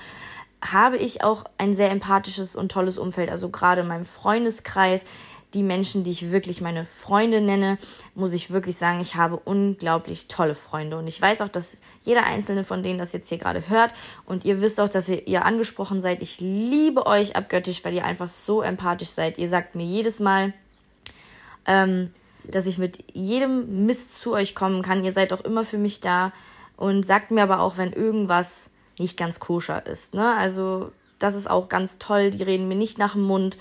habe 0.62 0.98
ich 0.98 1.24
auch 1.24 1.44
ein 1.58 1.74
sehr 1.74 1.90
empathisches 1.90 2.54
und 2.54 2.70
tolles 2.70 2.98
Umfeld. 2.98 3.30
Also 3.30 3.48
gerade 3.48 3.80
in 3.80 3.88
meinem 3.88 4.04
Freundeskreis, 4.04 5.04
die 5.54 5.62
Menschen, 5.62 6.04
die 6.04 6.10
ich 6.10 6.30
wirklich 6.30 6.60
meine 6.60 6.86
Freunde 6.86 7.40
nenne, 7.40 7.78
muss 8.14 8.34
ich 8.34 8.50
wirklich 8.50 8.76
sagen, 8.76 9.00
ich 9.00 9.16
habe 9.16 9.36
unglaublich 9.36 10.28
tolle 10.28 10.54
Freunde. 10.54 10.98
Und 10.98 11.06
ich 11.06 11.20
weiß 11.20 11.40
auch, 11.40 11.48
dass 11.48 11.76
jeder 12.02 12.24
einzelne 12.24 12.62
von 12.62 12.82
denen 12.82 12.98
das 12.98 13.12
jetzt 13.12 13.28
hier 13.28 13.38
gerade 13.38 13.68
hört. 13.68 13.92
Und 14.26 14.44
ihr 14.44 14.60
wisst 14.60 14.80
auch, 14.80 14.88
dass 14.88 15.08
ihr, 15.08 15.26
ihr 15.26 15.44
angesprochen 15.44 16.00
seid. 16.00 16.22
Ich 16.22 16.40
liebe 16.40 17.06
euch 17.06 17.36
abgöttisch, 17.36 17.84
weil 17.84 17.94
ihr 17.94 18.04
einfach 18.04 18.28
so 18.28 18.62
empathisch 18.62 19.08
seid. 19.08 19.38
Ihr 19.38 19.48
sagt 19.48 19.74
mir 19.74 19.86
jedes 19.86 20.20
Mal, 20.20 20.52
ähm, 21.66 22.10
dass 22.44 22.66
ich 22.66 22.78
mit 22.78 23.04
jedem 23.12 23.86
Mist 23.86 24.14
zu 24.20 24.32
euch 24.32 24.54
kommen 24.54 24.82
kann. 24.82 25.04
Ihr 25.04 25.12
seid 25.12 25.32
auch 25.32 25.42
immer 25.42 25.64
für 25.64 25.78
mich 25.78 26.00
da 26.00 26.32
und 26.76 27.04
sagt 27.04 27.30
mir 27.30 27.42
aber 27.42 27.60
auch, 27.60 27.76
wenn 27.76 27.92
irgendwas 27.92 28.70
nicht 28.98 29.16
ganz 29.16 29.40
koscher 29.40 29.86
ist. 29.86 30.14
Ne? 30.14 30.34
Also 30.36 30.92
das 31.18 31.34
ist 31.34 31.48
auch 31.48 31.68
ganz 31.68 31.98
toll. 31.98 32.30
Die 32.30 32.42
reden 32.42 32.68
mir 32.68 32.76
nicht 32.76 32.98
nach 32.98 33.12
dem 33.12 33.22
Mund, 33.22 33.58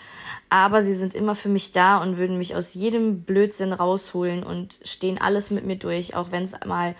aber 0.50 0.82
sie 0.82 0.94
sind 0.94 1.13
immer 1.13 1.36
für 1.36 1.50
mich 1.50 1.72
da 1.72 1.98
und 1.98 2.18
würden 2.18 2.38
mich 2.38 2.56
aus 2.56 2.74
jedem 2.74 3.24
Blödsinn 3.24 3.74
rausholen 3.74 4.44
und 4.44 4.79
stehen 4.84 5.20
alles 5.20 5.51
mit 5.51 5.65
mir 5.65 5.75
durch, 5.75 6.15
auch 6.15 6.32
wenn 6.32 6.44
es 6.44 6.53
mal 6.65 6.96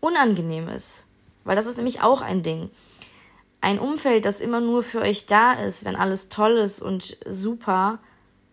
unangenehm 0.00 0.68
ist. 0.68 1.04
Weil 1.44 1.56
das 1.56 1.66
ist 1.66 1.76
nämlich 1.76 2.00
auch 2.02 2.22
ein 2.22 2.42
Ding. 2.42 2.70
Ein 3.60 3.78
Umfeld, 3.78 4.24
das 4.24 4.40
immer 4.40 4.60
nur 4.60 4.82
für 4.82 5.00
euch 5.00 5.26
da 5.26 5.52
ist, 5.52 5.84
wenn 5.84 5.96
alles 5.96 6.28
toll 6.28 6.52
ist 6.52 6.80
und 6.80 7.16
super, 7.28 7.98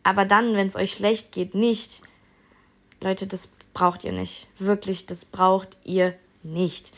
aber 0.04 0.26
dann, 0.26 0.56
wenn 0.56 0.68
es 0.68 0.76
euch 0.76 0.94
schlecht 0.94 1.32
geht, 1.32 1.56
nicht. 1.56 2.02
Leute, 3.02 3.28
das 3.28 3.50
braucht 3.74 4.04
ihr 4.04 4.12
nicht. 4.12 4.48
Wirklich, 4.58 5.06
das 5.06 5.26
braucht 5.26 5.78
ihr 5.84 6.14
nicht. 6.44 6.92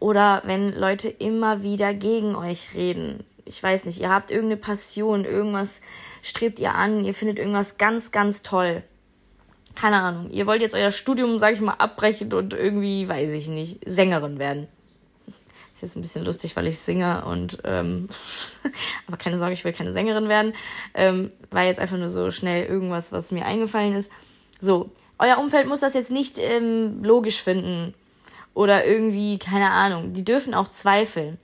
Oder 0.00 0.42
wenn 0.44 0.74
Leute 0.74 1.08
immer 1.08 1.62
wieder 1.62 1.94
gegen 1.94 2.34
euch 2.34 2.74
reden 2.74 3.24
ich 3.48 3.62
weiß 3.62 3.86
nicht, 3.86 4.00
ihr 4.00 4.10
habt 4.10 4.30
irgendeine 4.30 4.60
Passion, 4.60 5.24
irgendwas 5.24 5.80
strebt 6.22 6.58
ihr 6.60 6.74
an, 6.74 7.04
ihr 7.04 7.14
findet 7.14 7.38
irgendwas 7.38 7.78
ganz, 7.78 8.12
ganz 8.12 8.42
toll. 8.42 8.82
Keine 9.74 9.96
Ahnung, 9.96 10.30
ihr 10.30 10.46
wollt 10.46 10.60
jetzt 10.60 10.74
euer 10.74 10.90
Studium, 10.90 11.38
sag 11.38 11.54
ich 11.54 11.60
mal, 11.60 11.74
abbrechen 11.74 12.32
und 12.32 12.52
irgendwie, 12.52 13.08
weiß 13.08 13.32
ich 13.32 13.48
nicht, 13.48 13.80
Sängerin 13.86 14.38
werden. 14.38 14.68
Ist 15.78 15.82
jetzt 15.82 15.96
ein 15.96 16.02
bisschen 16.02 16.24
lustig, 16.24 16.56
weil 16.56 16.66
ich 16.66 16.80
singe 16.80 17.24
und, 17.24 17.58
ähm, 17.62 18.08
aber 19.06 19.16
keine 19.16 19.38
Sorge, 19.38 19.52
ich 19.52 19.64
will 19.64 19.72
keine 19.72 19.92
Sängerin 19.92 20.28
werden. 20.28 20.52
Ähm, 20.92 21.30
war 21.52 21.62
jetzt 21.62 21.78
einfach 21.78 21.96
nur 21.96 22.08
so 22.08 22.32
schnell 22.32 22.66
irgendwas, 22.66 23.12
was 23.12 23.30
mir 23.30 23.46
eingefallen 23.46 23.94
ist. 23.94 24.10
So, 24.58 24.90
euer 25.20 25.38
Umfeld 25.38 25.68
muss 25.68 25.78
das 25.78 25.94
jetzt 25.94 26.10
nicht 26.10 26.38
ähm, 26.40 27.04
logisch 27.04 27.40
finden 27.40 27.94
oder 28.54 28.86
irgendwie, 28.86 29.38
keine 29.38 29.70
Ahnung. 29.70 30.14
Die 30.14 30.24
dürfen 30.24 30.52
auch 30.52 30.68
zweifeln. 30.68 31.38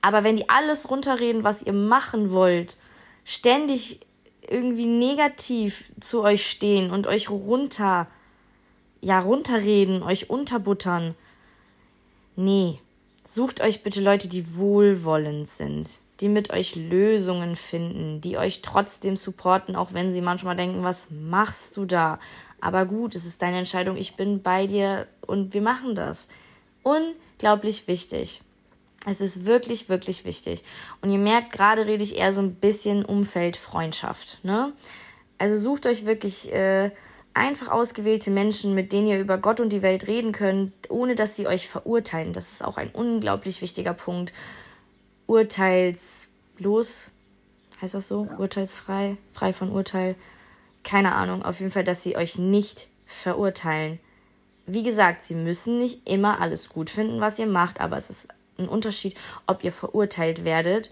Aber 0.00 0.24
wenn 0.24 0.38
die 0.38 0.48
alles 0.48 0.88
runterreden, 0.88 1.44
was 1.44 1.60
ihr 1.60 1.74
machen 1.74 2.32
wollt, 2.32 2.78
ständig 3.26 4.00
irgendwie 4.40 4.86
negativ 4.86 5.92
zu 6.00 6.22
euch 6.22 6.48
stehen 6.48 6.90
und 6.90 7.06
euch 7.06 7.28
runter, 7.28 8.06
ja, 9.02 9.18
runterreden, 9.18 10.02
euch 10.02 10.30
unterbuttern. 10.30 11.14
Nee, 12.36 12.80
sucht 13.26 13.60
euch 13.60 13.82
bitte 13.82 14.00
Leute, 14.00 14.28
die 14.28 14.56
wohlwollend 14.56 15.48
sind, 15.48 15.98
die 16.20 16.28
mit 16.28 16.50
euch 16.50 16.76
Lösungen 16.76 17.56
finden, 17.56 18.20
die 18.20 18.38
euch 18.38 18.62
trotzdem 18.62 19.16
supporten, 19.16 19.76
auch 19.76 19.92
wenn 19.92 20.12
sie 20.12 20.20
manchmal 20.20 20.56
denken, 20.56 20.82
was 20.82 21.08
machst 21.10 21.76
du 21.76 21.84
da? 21.84 22.18
Aber 22.60 22.86
gut, 22.86 23.14
es 23.14 23.26
ist 23.26 23.42
deine 23.42 23.58
Entscheidung, 23.58 23.96
ich 23.96 24.16
bin 24.16 24.42
bei 24.42 24.66
dir 24.66 25.06
und 25.26 25.54
wir 25.54 25.62
machen 25.62 25.94
das. 25.94 26.28
Unglaublich 26.82 27.88
wichtig. 27.88 28.40
Es 29.08 29.20
ist 29.20 29.44
wirklich, 29.44 29.88
wirklich 29.88 30.24
wichtig. 30.24 30.62
Und 31.00 31.10
ihr 31.10 31.18
merkt, 31.18 31.52
gerade 31.52 31.86
rede 31.86 32.02
ich 32.02 32.16
eher 32.16 32.32
so 32.32 32.40
ein 32.40 32.54
bisschen 32.54 33.04
Umfeld 33.04 33.56
Freundschaft. 33.56 34.40
Ne? 34.42 34.72
Also 35.38 35.56
sucht 35.56 35.86
euch 35.86 36.06
wirklich 36.06 36.52
äh, 36.52 36.90
einfach 37.36 37.68
ausgewählte 37.68 38.30
Menschen, 38.30 38.74
mit 38.74 38.92
denen 38.92 39.08
ihr 39.08 39.20
über 39.20 39.38
Gott 39.38 39.60
und 39.60 39.70
die 39.70 39.82
Welt 39.82 40.06
reden 40.06 40.32
könnt, 40.32 40.72
ohne 40.88 41.14
dass 41.14 41.36
sie 41.36 41.46
euch 41.46 41.68
verurteilen. 41.68 42.32
Das 42.32 42.50
ist 42.50 42.64
auch 42.64 42.78
ein 42.78 42.90
unglaublich 42.92 43.60
wichtiger 43.60 43.92
Punkt. 43.92 44.32
Urteilslos, 45.26 47.08
heißt 47.80 47.94
das 47.94 48.08
so? 48.08 48.26
Urteilsfrei, 48.38 49.18
frei 49.34 49.52
von 49.52 49.70
Urteil. 49.70 50.14
Keine 50.82 51.14
Ahnung. 51.14 51.42
Auf 51.42 51.60
jeden 51.60 51.72
Fall, 51.72 51.84
dass 51.84 52.02
sie 52.02 52.16
euch 52.16 52.38
nicht 52.38 52.88
verurteilen. 53.04 54.00
Wie 54.66 54.82
gesagt, 54.82 55.22
sie 55.22 55.34
müssen 55.34 55.78
nicht 55.78 56.08
immer 56.08 56.40
alles 56.40 56.70
gut 56.70 56.90
finden, 56.90 57.20
was 57.20 57.38
ihr 57.38 57.46
macht, 57.46 57.80
aber 57.80 57.96
es 57.96 58.08
ist 58.08 58.28
ein 58.58 58.68
Unterschied, 58.68 59.14
ob 59.46 59.62
ihr 59.62 59.72
verurteilt 59.72 60.44
werdet 60.44 60.90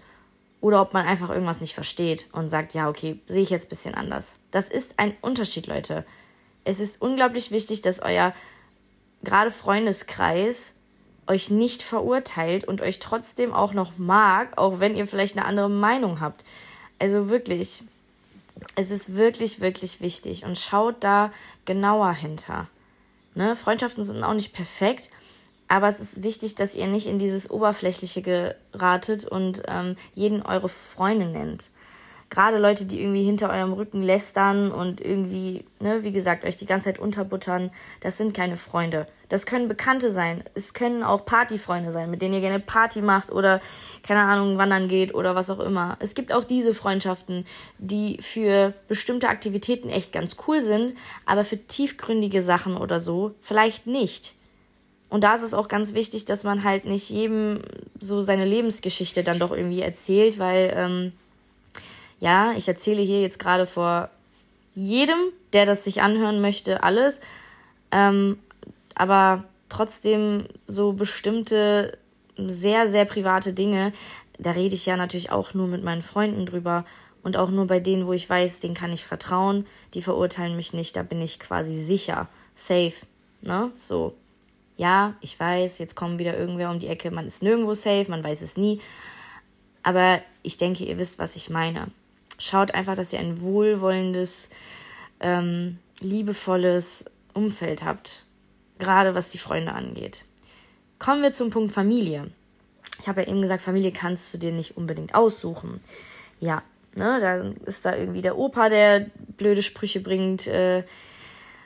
oder 0.61 0.81
ob 0.81 0.93
man 0.93 1.07
einfach 1.07 1.29
irgendwas 1.29 1.59
nicht 1.59 1.73
versteht 1.73 2.27
und 2.31 2.49
sagt, 2.49 2.73
ja, 2.73 2.87
okay, 2.87 3.19
sehe 3.27 3.41
ich 3.41 3.49
jetzt 3.49 3.65
ein 3.65 3.69
bisschen 3.69 3.95
anders. 3.95 4.37
Das 4.51 4.69
ist 4.69 4.93
ein 4.97 5.15
Unterschied, 5.21 5.67
Leute. 5.67 6.05
Es 6.65 6.79
ist 6.79 7.01
unglaublich 7.01 7.51
wichtig, 7.51 7.81
dass 7.81 8.01
euer 8.01 8.33
gerade 9.23 9.51
Freundeskreis 9.51 10.73
euch 11.27 11.49
nicht 11.49 11.81
verurteilt 11.81 12.65
und 12.65 12.81
euch 12.81 12.99
trotzdem 12.99 13.53
auch 13.53 13.73
noch 13.73 13.97
mag, 13.97 14.57
auch 14.57 14.79
wenn 14.79 14.95
ihr 14.95 15.07
vielleicht 15.07 15.37
eine 15.37 15.45
andere 15.45 15.69
Meinung 15.69 16.19
habt. 16.19 16.43
Also 16.99 17.29
wirklich, 17.29 17.83
es 18.75 18.91
ist 18.91 19.15
wirklich, 19.15 19.59
wirklich 19.59 20.01
wichtig 20.01 20.43
und 20.43 20.57
schaut 20.57 21.03
da 21.03 21.31
genauer 21.65 22.13
hinter. 22.13 22.67
Ne? 23.33 23.55
Freundschaften 23.55 24.05
sind 24.05 24.23
auch 24.23 24.33
nicht 24.33 24.53
perfekt, 24.53 25.09
aber 25.67 25.87
es 25.87 25.99
ist 25.99 26.21
wichtig, 26.21 26.55
dass 26.55 26.75
ihr 26.75 26.87
nicht 26.87 27.07
in 27.07 27.19
dieses 27.19 27.49
Oberflächliche 27.49 28.21
geratet 28.71 29.25
und 29.25 29.63
ähm, 29.67 29.97
jeden 30.13 30.43
eure 30.43 30.69
Freunde 30.69 31.25
nennt. 31.25 31.69
Gerade 32.29 32.57
Leute, 32.57 32.85
die 32.85 32.99
irgendwie 32.99 33.23
hinter 33.23 33.49
eurem 33.51 33.73
Rücken 33.73 34.01
lästern 34.01 34.71
und 34.71 34.99
irgendwie, 34.99 35.63
ne, 35.79 36.03
wie 36.03 36.11
gesagt, 36.11 36.43
euch 36.43 36.57
die 36.57 36.65
ganze 36.65 36.85
Zeit 36.85 36.99
unterbuttern, 36.99 37.71
das 38.01 38.17
sind 38.17 38.33
keine 38.33 38.57
Freunde. 38.57 39.07
Das 39.29 39.45
können 39.45 39.67
Bekannte 39.67 40.11
sein. 40.11 40.43
Es 40.53 40.73
können 40.73 41.03
auch 41.03 41.25
Partyfreunde 41.25 41.91
sein, 41.91 42.09
mit 42.11 42.21
denen 42.21 42.33
ihr 42.33 42.41
gerne 42.41 42.59
Party 42.59 43.01
macht 43.01 43.31
oder, 43.31 43.61
keine 44.03 44.23
Ahnung, 44.23 44.57
wandern 44.57 44.87
geht 44.87 45.13
oder 45.13 45.35
was 45.35 45.49
auch 45.49 45.59
immer. 45.59 45.97
Es 45.99 46.15
gibt 46.15 46.33
auch 46.33 46.43
diese 46.43 46.73
Freundschaften, 46.73 47.45
die 47.77 48.17
für 48.21 48.73
bestimmte 48.87 49.29
Aktivitäten 49.29 49.89
echt 49.89 50.11
ganz 50.11 50.35
cool 50.47 50.61
sind, 50.61 50.95
aber 51.25 51.43
für 51.43 51.57
tiefgründige 51.57 52.41
Sachen 52.41 52.75
oder 52.77 52.99
so 52.99 53.33
vielleicht 53.41 53.87
nicht. 53.87 54.33
Und 55.09 55.23
da 55.23 55.35
ist 55.35 55.43
es 55.43 55.53
auch 55.53 55.67
ganz 55.67 55.93
wichtig, 55.93 56.25
dass 56.25 56.43
man 56.43 56.63
halt 56.63 56.85
nicht 56.85 57.09
jedem 57.09 57.61
so 57.99 58.21
seine 58.21 58.45
Lebensgeschichte 58.45 59.23
dann 59.23 59.39
doch 59.39 59.51
irgendwie 59.51 59.81
erzählt, 59.81 60.39
weil, 60.39 60.73
ähm, 60.75 61.13
ja, 62.19 62.53
ich 62.53 62.67
erzähle 62.67 63.01
hier 63.01 63.21
jetzt 63.21 63.39
gerade 63.39 63.65
vor 63.65 64.09
jedem, 64.73 65.17
der 65.53 65.65
das 65.65 65.83
sich 65.83 66.01
anhören 66.01 66.41
möchte, 66.41 66.83
alles. 66.83 67.19
Ähm, 67.91 68.39
aber 68.93 69.43
trotzdem 69.69 70.45
so 70.67 70.93
bestimmte, 70.93 71.97
sehr, 72.37 72.89
sehr 72.89 73.05
private 73.05 73.53
Dinge, 73.53 73.93
da 74.37 74.51
rede 74.51 74.75
ich 74.75 74.85
ja 74.85 74.97
natürlich 74.97 75.31
auch 75.31 75.53
nur 75.53 75.67
mit 75.67 75.83
meinen 75.83 76.01
Freunden 76.01 76.45
drüber 76.45 76.85
und 77.23 77.37
auch 77.37 77.49
nur 77.49 77.67
bei 77.67 77.79
denen, 77.79 78.05
wo 78.05 78.13
ich 78.13 78.29
weiß, 78.29 78.59
denen 78.59 78.75
kann 78.75 78.91
ich 78.91 79.05
vertrauen, 79.05 79.65
die 79.93 80.01
verurteilen 80.01 80.55
mich 80.55 80.73
nicht, 80.73 80.95
da 80.97 81.03
bin 81.03 81.21
ich 81.21 81.39
quasi 81.39 81.75
sicher, 81.75 82.27
safe, 82.55 82.93
ne, 83.41 83.71
so 83.79 84.13
ja, 84.77 85.15
ich 85.21 85.39
weiß, 85.39 85.77
jetzt 85.79 85.95
kommen 85.95 86.19
wieder 86.19 86.37
irgendwer 86.37 86.69
um 86.69 86.79
die 86.79 86.87
Ecke, 86.87 87.11
man 87.11 87.27
ist 87.27 87.41
nirgendwo 87.41 87.73
safe, 87.73 88.05
man 88.09 88.23
weiß 88.23 88.41
es 88.41 88.57
nie. 88.57 88.81
Aber 89.83 90.19
ich 90.43 90.57
denke, 90.57 90.83
ihr 90.83 90.97
wisst, 90.97 91.19
was 91.19 91.35
ich 91.35 91.49
meine. 91.49 91.87
Schaut 92.37 92.73
einfach, 92.73 92.95
dass 92.95 93.13
ihr 93.13 93.19
ein 93.19 93.41
wohlwollendes, 93.41 94.49
ähm, 95.19 95.79
liebevolles 96.01 97.05
Umfeld 97.33 97.83
habt, 97.83 98.23
gerade 98.79 99.15
was 99.15 99.29
die 99.29 99.37
Freunde 99.37 99.73
angeht. 99.73 100.25
Kommen 100.99 101.21
wir 101.21 101.33
zum 101.33 101.49
Punkt 101.49 101.73
Familie. 101.73 102.31
Ich 102.99 103.07
habe 103.07 103.21
ja 103.21 103.27
eben 103.27 103.41
gesagt, 103.41 103.61
Familie 103.61 103.91
kannst 103.91 104.33
du 104.33 104.37
dir 104.37 104.51
nicht 104.51 104.77
unbedingt 104.77 105.15
aussuchen. 105.15 105.79
Ja, 106.39 106.63
ne, 106.95 107.19
dann 107.19 107.57
ist 107.65 107.85
da 107.85 107.95
irgendwie 107.95 108.21
der 108.21 108.37
Opa, 108.37 108.69
der 108.69 109.07
blöde 109.37 109.61
Sprüche 109.61 109.99
bringt, 109.99 110.47
äh, 110.47 110.83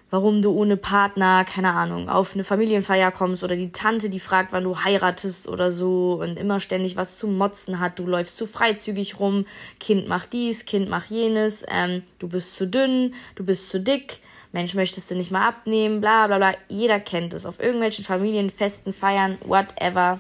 warum 0.10 0.42
du 0.42 0.52
ohne 0.52 0.78
Partner, 0.78 1.46
keine 1.46 1.74
Ahnung, 1.74 2.10
auf 2.10 2.34
eine 2.34 2.44
Familienfeier 2.44 3.12
kommst 3.12 3.44
oder 3.44 3.56
die 3.56 3.72
Tante, 3.72 4.10
die 4.10 4.20
fragt, 4.20 4.52
wann 4.52 4.64
du 4.64 4.78
heiratest 4.84 5.48
oder 5.48 5.72
so 5.72 6.20
und 6.22 6.38
immer 6.38 6.60
ständig 6.60 6.96
was 6.96 7.18
zu 7.18 7.28
motzen 7.28 7.80
hat, 7.80 8.00
du 8.00 8.06
läufst 8.06 8.38
zu 8.38 8.48
freizügig 8.48 9.20
rum, 9.20 9.46
Kind 9.80 10.08
macht 10.08 10.34
dies, 10.34 10.66
Kind 10.66 10.90
macht 10.90 11.10
jenes, 11.10 11.64
ähm, 11.68 12.04
du 12.18 12.28
bist 12.28 12.56
zu 12.56 12.68
dünn, 12.68 13.14
du 13.36 13.46
bist 13.46 13.70
zu 13.70 13.80
dick, 13.80 14.20
Mensch, 14.52 14.74
möchtest 14.74 15.12
du 15.12 15.16
nicht 15.16 15.30
mal 15.30 15.48
abnehmen, 15.48 16.02
bla 16.02 16.26
bla 16.26 16.38
bla. 16.38 16.54
Jeder 16.70 17.00
kennt 17.00 17.36
es. 17.36 17.46
Auf 17.46 17.60
irgendwelchen 17.60 18.04
Familienfesten, 18.04 18.92
Feiern, 18.92 19.38
whatever. 19.46 20.20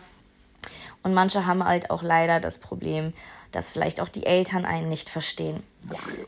Und 1.01 1.15
manche 1.15 1.47
haben 1.47 1.63
halt 1.63 1.89
auch 1.89 2.03
leider 2.03 2.39
das 2.39 2.59
Problem, 2.59 3.13
dass 3.51 3.71
vielleicht 3.71 3.99
auch 4.01 4.09
die 4.09 4.25
Eltern 4.25 4.65
einen 4.65 4.89
nicht 4.89 5.09
verstehen. 5.09 5.63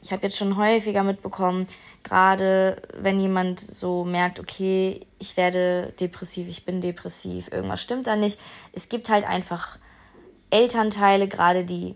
Ich 0.01 0.11
habe 0.11 0.23
jetzt 0.23 0.37
schon 0.37 0.57
häufiger 0.57 1.03
mitbekommen, 1.03 1.67
gerade 2.03 2.81
wenn 2.97 3.19
jemand 3.19 3.59
so 3.59 4.03
merkt, 4.03 4.39
okay, 4.39 5.05
ich 5.19 5.37
werde 5.37 5.93
depressiv, 5.99 6.47
ich 6.47 6.65
bin 6.65 6.81
depressiv, 6.81 7.51
irgendwas 7.51 7.81
stimmt 7.81 8.07
da 8.07 8.15
nicht. 8.15 8.39
Es 8.73 8.89
gibt 8.89 9.09
halt 9.09 9.25
einfach 9.25 9.77
Elternteile, 10.49 11.27
gerade 11.27 11.63
die 11.63 11.95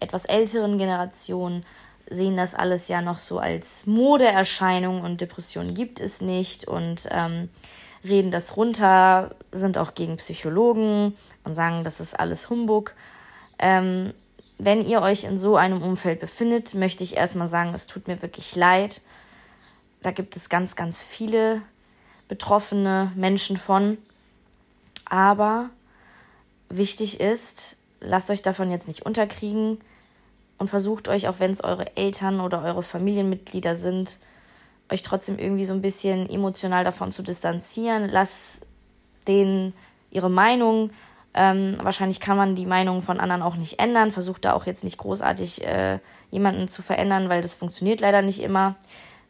etwas 0.00 0.24
älteren 0.24 0.78
Generationen, 0.78 1.64
sehen 2.10 2.36
das 2.36 2.54
alles 2.54 2.88
ja 2.88 3.00
noch 3.00 3.18
so 3.18 3.38
als 3.38 3.86
Modeerscheinung 3.86 5.00
und 5.00 5.20
Depressionen 5.20 5.74
gibt 5.74 6.00
es 6.00 6.20
nicht 6.20 6.68
und 6.68 7.08
ähm, 7.10 7.48
reden 8.04 8.30
das 8.30 8.56
runter, 8.56 9.34
sind 9.52 9.78
auch 9.78 9.94
gegen 9.94 10.18
Psychologen 10.18 11.16
und 11.44 11.54
sagen, 11.54 11.84
das 11.84 12.00
ist 12.00 12.18
alles 12.18 12.50
Humbug. 12.50 12.94
Ähm, 13.58 14.12
wenn 14.58 14.86
ihr 14.86 15.02
euch 15.02 15.24
in 15.24 15.38
so 15.38 15.56
einem 15.56 15.82
Umfeld 15.82 16.20
befindet, 16.20 16.74
möchte 16.74 17.04
ich 17.04 17.16
erstmal 17.16 17.48
sagen, 17.48 17.74
es 17.74 17.86
tut 17.86 18.06
mir 18.06 18.22
wirklich 18.22 18.54
leid. 18.54 19.00
Da 20.02 20.10
gibt 20.10 20.36
es 20.36 20.48
ganz, 20.48 20.76
ganz 20.76 21.02
viele 21.02 21.62
betroffene 22.28 23.12
Menschen 23.16 23.56
von. 23.56 23.98
Aber 25.04 25.70
wichtig 26.68 27.20
ist, 27.20 27.76
lasst 28.00 28.30
euch 28.30 28.42
davon 28.42 28.70
jetzt 28.70 28.88
nicht 28.88 29.04
unterkriegen 29.04 29.78
und 30.58 30.68
versucht 30.68 31.08
euch, 31.08 31.28
auch 31.28 31.40
wenn 31.40 31.50
es 31.50 31.64
eure 31.64 31.96
Eltern 31.96 32.40
oder 32.40 32.62
eure 32.62 32.82
Familienmitglieder 32.82 33.76
sind, 33.76 34.18
euch 34.90 35.02
trotzdem 35.02 35.38
irgendwie 35.38 35.64
so 35.64 35.72
ein 35.72 35.82
bisschen 35.82 36.28
emotional 36.30 36.84
davon 36.84 37.10
zu 37.10 37.22
distanzieren. 37.22 38.08
Lasst 38.08 38.66
denen 39.26 39.74
ihre 40.10 40.30
Meinung. 40.30 40.90
Ähm, 41.34 41.76
wahrscheinlich 41.82 42.20
kann 42.20 42.36
man 42.36 42.54
die 42.54 42.66
Meinung 42.66 43.02
von 43.02 43.18
anderen 43.18 43.42
auch 43.42 43.56
nicht 43.56 43.80
ändern. 43.80 44.12
Versucht 44.12 44.44
da 44.44 44.52
auch 44.52 44.66
jetzt 44.66 44.84
nicht 44.84 44.98
großartig 44.98 45.66
äh, 45.66 45.98
jemanden 46.30 46.68
zu 46.68 46.82
verändern, 46.82 47.28
weil 47.28 47.42
das 47.42 47.56
funktioniert 47.56 48.00
leider 48.00 48.22
nicht 48.22 48.40
immer. 48.40 48.76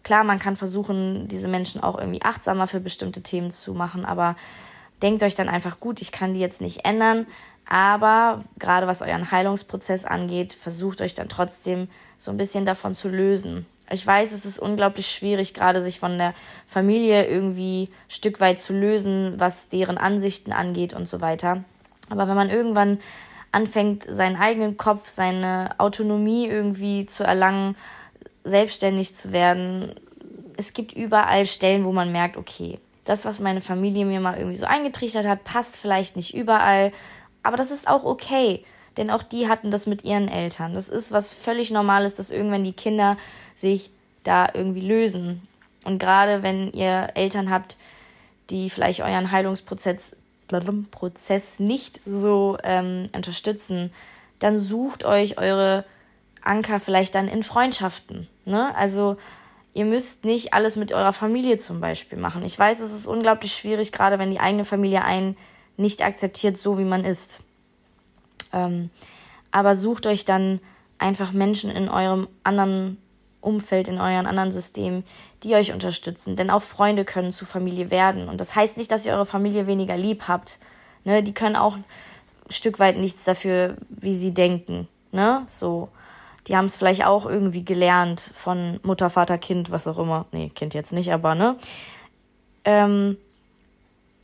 Klar, 0.03 0.23
man 0.23 0.39
kann 0.39 0.57
versuchen, 0.57 1.29
diese 1.29 1.49
Menschen 1.49 1.83
auch 1.83 1.99
irgendwie 1.99 2.23
achtsamer 2.23 2.67
für 2.67 2.81
bestimmte 2.81 3.23
Themen 3.23 3.51
zu 3.51 3.73
machen, 3.73 4.05
aber 4.05 4.37
denkt 5.01 5.23
euch 5.23 5.35
dann 5.35 5.49
einfach 5.49 5.81
gut, 5.81 6.03
ich 6.03 6.13
kann 6.13 6.35
die 6.35 6.41
jetzt 6.41 6.61
nicht 6.61 6.85
ändern, 6.85 7.27
aber 7.67 8.45
gerade 8.59 8.87
was 8.87 9.01
euren 9.01 9.31
Heilungsprozess 9.31 10.05
angeht, 10.05 10.53
versucht 10.53 11.01
euch 11.01 11.15
dann 11.15 11.31
trotzdem 11.31 11.89
so 12.19 12.31
ein 12.31 12.37
bisschen 12.37 12.67
davon 12.67 12.95
zu 12.95 13.09
lösen. 13.09 13.65
Ich 13.91 14.07
weiß, 14.07 14.33
es 14.33 14.45
ist 14.45 14.59
unglaublich 14.59 15.11
schwierig, 15.11 15.55
gerade 15.55 15.83
sich 15.83 16.01
von 16.01 16.19
der 16.19 16.35
Familie 16.67 17.27
irgendwie 17.27 17.91
Stück 18.09 18.41
weit 18.41 18.61
zu 18.61 18.75
lösen, 18.75 19.35
was 19.39 19.69
deren 19.69 19.97
Ansichten 19.97 20.53
angeht 20.53 20.93
und 20.95 21.09
so 21.09 21.23
weiter. 21.23 21.65
Aber 22.11 22.29
wenn 22.29 22.37
man 22.37 22.51
irgendwann 22.51 22.99
anfängt, 23.53 24.05
seinen 24.09 24.37
eigenen 24.37 24.77
Kopf, 24.77 25.09
seine 25.09 25.75
Autonomie 25.79 26.47
irgendwie 26.47 27.07
zu 27.07 27.25
erlangen, 27.25 27.77
selbstständig 28.45 29.15
zu 29.15 29.33
werden, 29.33 29.95
es 30.57 30.73
gibt 30.73 30.93
überall 30.93 31.47
Stellen, 31.47 31.85
wo 31.85 31.93
man 31.93 32.13
merkt, 32.13 32.37
okay, 32.37 32.79
das, 33.05 33.25
was 33.25 33.41
meine 33.41 33.61
Familie 33.61 34.05
mir 34.05 34.21
mal 34.21 34.37
irgendwie 34.37 34.57
so 34.57 34.67
eingetrichtert 34.67 35.27
hat, 35.27 35.45
passt 35.45 35.77
vielleicht 35.77 36.17
nicht 36.17 36.35
überall, 36.35 36.93
aber 37.43 37.57
das 37.57 37.71
ist 37.71 37.87
auch 37.87 38.05
okay, 38.05 38.65
denn 38.97 39.11
auch 39.11 39.23
die 39.23 39.49
hatten 39.49 39.71
das 39.71 39.87
mit 39.87 40.05
ihren 40.05 40.29
Eltern. 40.29 40.75
Das 40.75 40.89
ist 40.89 41.13
was 41.13 41.33
völlig 41.33 41.71
Normales, 41.71 42.15
dass 42.15 42.31
irgendwann 42.31 42.65
die 42.65 42.73
Kinder 42.73 43.17
sich 43.57 43.91
da 44.23 44.49
irgendwie 44.53 44.81
lösen. 44.81 45.47
Und 45.85 45.99
gerade 45.99 46.43
wenn 46.43 46.73
ihr 46.73 47.09
Eltern 47.15 47.51
habt, 47.51 47.77
die 48.51 48.71
vielleicht 48.71 49.01
euren 49.01 49.31
Heilungsprozess 49.31 50.13
Prozess 50.61 51.61
nicht 51.61 52.01
so 52.07 52.59
ähm, 52.63 53.09
unterstützen, 53.15 53.93
dann 54.39 54.59
sucht 54.59 55.05
euch 55.05 55.39
eure 55.39 55.85
Anker 56.43 56.81
vielleicht 56.81 57.15
dann 57.15 57.29
in 57.29 57.43
Freundschaften. 57.43 58.29
Ne? 58.45 58.75
Also 58.77 59.17
ihr 59.73 59.85
müsst 59.85 60.25
nicht 60.25 60.55
alles 60.55 60.77
mit 60.77 60.93
eurer 60.93 61.13
Familie 61.13 61.59
zum 61.59 61.81
Beispiel 61.81 62.19
machen. 62.19 62.45
Ich 62.45 62.59
weiß, 62.59 62.81
es 62.81 62.93
ist 62.93 63.07
unglaublich 63.07 63.55
schwierig, 63.55 63.93
gerade 63.93 64.19
wenn 64.19 64.31
die 64.31 64.41
eigene 64.41 64.65
Familie 64.65 65.03
einen 65.03 65.37
nicht 65.77 66.03
akzeptiert, 66.03 66.57
so 66.57 66.79
wie 66.79 66.85
man 66.85 67.05
ist. 67.05 67.41
Ähm, 68.53 68.91
aber 69.51 69.75
sucht 69.75 70.07
euch 70.07 70.25
dann 70.25 70.61
einfach 70.99 71.33
Menschen 71.33 71.71
in 71.71 71.89
eurem 71.89 72.29
anderen 72.45 72.99
Umfeld, 73.45 73.89
in 73.89 74.01
euren 74.01 74.27
anderen 74.27 74.53
Systemen, 74.53 75.05
die 75.43 75.55
euch 75.55 75.73
unterstützen. 75.73 76.37
Denn 76.37 76.51
auch 76.51 76.63
Freunde 76.63 77.05
können 77.05 77.33
zu 77.33 77.45
Familie 77.45 77.91
werden. 77.91 78.29
Und 78.29 78.41
das 78.41 78.55
heißt 78.55 78.77
nicht, 78.77 78.91
dass 78.91 79.07
ihr 79.07 79.13
eure 79.13 79.27
Familie 79.27 79.67
weniger 79.67 79.97
lieb 79.97 80.25
habt. 80.27 80.59
Ne? 81.05 81.23
Die 81.23 81.35
können 81.35 81.57
auch 81.57 81.77
ein 81.77 81.85
Stück 82.51 82.79
weit 82.79 82.97
nichts 82.97 83.25
dafür, 83.25 83.77
wie 83.89 84.15
sie 84.15 84.33
denken. 84.33 84.89
Ne? 85.13 85.45
So. 85.49 85.89
Die 86.47 86.57
haben 86.57 86.67
es 86.67 86.77
vielleicht 86.77 87.07
auch 87.07 87.25
irgendwie 87.25 87.65
gelernt 87.65 88.21
von 88.35 88.79
Mutter, 88.83 89.09
Vater, 89.09 89.39
Kind, 89.39 89.71
was 89.71 89.89
auch 89.89 89.99
immer. 89.99 90.27
Nee, 90.31 90.51
Kind 90.51 90.75
jetzt 90.75 90.93
nicht, 90.93 91.13
aber 91.13 91.35
ne? 91.35 91.57
Ähm, 92.65 93.17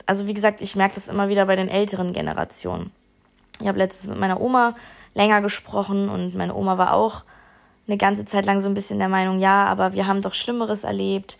also 0.05 0.27
wie 0.27 0.33
gesagt, 0.33 0.61
ich 0.61 0.75
merke 0.75 0.95
das 0.95 1.07
immer 1.07 1.29
wieder 1.29 1.45
bei 1.45 1.55
den 1.55 1.69
älteren 1.69 2.13
Generationen. 2.13 2.91
Ich 3.59 3.67
habe 3.67 3.77
letztens 3.77 4.09
mit 4.09 4.19
meiner 4.19 4.39
Oma 4.39 4.75
länger 5.13 5.41
gesprochen 5.41 6.09
und 6.09 6.35
meine 6.35 6.55
Oma 6.55 6.77
war 6.77 6.93
auch 6.93 7.23
eine 7.87 7.97
ganze 7.97 8.25
Zeit 8.25 8.45
lang 8.45 8.59
so 8.59 8.69
ein 8.69 8.73
bisschen 8.73 8.99
der 8.99 9.09
Meinung, 9.09 9.39
ja, 9.39 9.65
aber 9.65 9.93
wir 9.93 10.07
haben 10.07 10.21
doch 10.21 10.33
Schlimmeres 10.33 10.83
erlebt. 10.83 11.37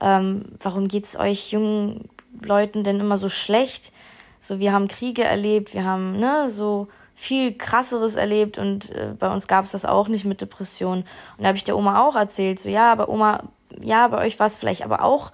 Ähm, 0.00 0.44
warum 0.60 0.86
es 0.86 1.18
euch 1.18 1.52
jungen 1.52 2.08
Leuten 2.42 2.84
denn 2.84 3.00
immer 3.00 3.16
so 3.16 3.28
schlecht? 3.28 3.92
So, 4.40 4.58
wir 4.58 4.72
haben 4.72 4.88
Kriege 4.88 5.24
erlebt, 5.24 5.74
wir 5.74 5.84
haben 5.84 6.18
ne, 6.18 6.50
so 6.50 6.88
viel 7.14 7.54
krasseres 7.54 8.14
erlebt 8.14 8.58
und 8.58 8.90
äh, 8.90 9.14
bei 9.18 9.32
uns 9.32 9.48
gab 9.48 9.64
es 9.64 9.72
das 9.72 9.86
auch 9.86 10.08
nicht 10.08 10.26
mit 10.26 10.42
Depressionen. 10.42 11.02
Und 11.36 11.42
da 11.42 11.48
habe 11.48 11.56
ich 11.56 11.64
der 11.64 11.76
Oma 11.76 12.06
auch 12.06 12.14
erzählt, 12.14 12.60
so 12.60 12.68
ja, 12.68 12.92
aber 12.92 13.08
Oma, 13.08 13.44
ja, 13.80 14.06
bei 14.08 14.18
euch 14.18 14.38
war 14.38 14.46
es 14.46 14.56
vielleicht 14.56 14.84
aber 14.84 15.02
auch 15.02 15.32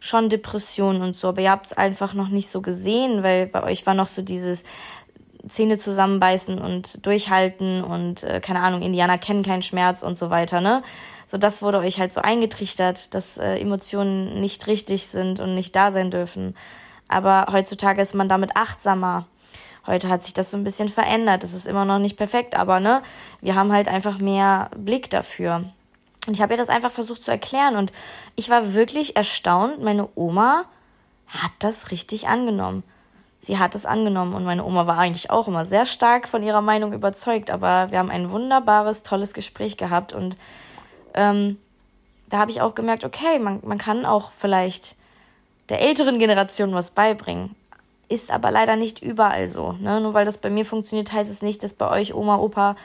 schon 0.00 0.30
Depressionen 0.30 1.02
und 1.02 1.16
so, 1.16 1.28
aber 1.28 1.42
ihr 1.42 1.50
habt 1.50 1.66
es 1.66 1.72
einfach 1.72 2.14
noch 2.14 2.28
nicht 2.28 2.48
so 2.48 2.62
gesehen, 2.62 3.22
weil 3.22 3.46
bei 3.46 3.62
euch 3.62 3.84
war 3.84 3.94
noch 3.94 4.06
so 4.06 4.22
dieses, 4.22 4.64
Zähne 5.46 5.78
zusammenbeißen 5.78 6.58
und 6.58 7.04
durchhalten 7.06 7.82
und 7.82 8.22
äh, 8.24 8.40
keine 8.40 8.60
Ahnung, 8.60 8.82
Indianer 8.82 9.18
kennen 9.18 9.42
keinen 9.42 9.62
Schmerz 9.62 10.02
und 10.02 10.16
so 10.16 10.30
weiter, 10.30 10.60
ne? 10.60 10.82
So 11.26 11.36
das 11.36 11.60
wurde 11.60 11.78
euch 11.78 12.00
halt 12.00 12.12
so 12.12 12.22
eingetrichtert, 12.22 13.14
dass 13.14 13.36
äh, 13.36 13.56
Emotionen 13.56 14.40
nicht 14.40 14.66
richtig 14.66 15.08
sind 15.08 15.40
und 15.40 15.54
nicht 15.54 15.76
da 15.76 15.92
sein 15.92 16.10
dürfen. 16.10 16.56
Aber 17.06 17.48
heutzutage 17.52 18.00
ist 18.00 18.14
man 18.14 18.28
damit 18.28 18.56
achtsamer. 18.56 19.26
Heute 19.86 20.08
hat 20.08 20.22
sich 20.22 20.34
das 20.34 20.50
so 20.50 20.56
ein 20.56 20.64
bisschen 20.64 20.88
verändert. 20.88 21.44
Es 21.44 21.52
ist 21.52 21.66
immer 21.66 21.84
noch 21.84 21.98
nicht 21.98 22.16
perfekt, 22.16 22.56
aber 22.56 22.80
ne, 22.80 23.02
wir 23.40 23.54
haben 23.54 23.72
halt 23.72 23.88
einfach 23.88 24.18
mehr 24.18 24.70
Blick 24.76 25.10
dafür. 25.10 25.64
Und 26.26 26.34
ich 26.34 26.42
habe 26.42 26.54
ihr 26.54 26.58
das 26.58 26.68
einfach 26.70 26.90
versucht 26.90 27.22
zu 27.24 27.30
erklären 27.30 27.76
und 27.76 27.92
ich 28.34 28.50
war 28.50 28.74
wirklich 28.74 29.16
erstaunt. 29.16 29.82
Meine 29.82 30.08
Oma 30.14 30.64
hat 31.26 31.52
das 31.58 31.90
richtig 31.90 32.26
angenommen 32.26 32.84
sie 33.40 33.58
hat 33.58 33.74
es 33.74 33.86
angenommen 33.86 34.34
und 34.34 34.44
meine 34.44 34.64
Oma 34.64 34.86
war 34.86 34.98
eigentlich 34.98 35.30
auch 35.30 35.48
immer 35.48 35.64
sehr 35.64 35.86
stark 35.86 36.28
von 36.28 36.42
ihrer 36.42 36.60
Meinung 36.60 36.92
überzeugt, 36.92 37.50
aber 37.50 37.90
wir 37.90 37.98
haben 37.98 38.10
ein 38.10 38.30
wunderbares, 38.30 39.02
tolles 39.02 39.32
Gespräch 39.34 39.76
gehabt 39.76 40.12
und 40.12 40.36
ähm, 41.14 41.58
da 42.28 42.38
habe 42.38 42.50
ich 42.50 42.60
auch 42.60 42.74
gemerkt, 42.74 43.04
okay, 43.04 43.38
man, 43.38 43.60
man 43.64 43.78
kann 43.78 44.04
auch 44.04 44.32
vielleicht 44.32 44.96
der 45.68 45.80
älteren 45.80 46.18
Generation 46.18 46.74
was 46.74 46.90
beibringen. 46.90 47.54
Ist 48.10 48.30
aber 48.30 48.50
leider 48.50 48.76
nicht 48.76 49.02
überall 49.02 49.48
so. 49.48 49.72
Ne? 49.72 50.00
Nur 50.00 50.14
weil 50.14 50.24
das 50.24 50.38
bei 50.38 50.50
mir 50.50 50.64
funktioniert, 50.64 51.12
heißt 51.12 51.30
es 51.30 51.42
nicht, 51.42 51.62
dass 51.62 51.74
bei 51.74 51.90
euch 51.90 52.14
Oma, 52.14 52.36
Opa, 52.36 52.76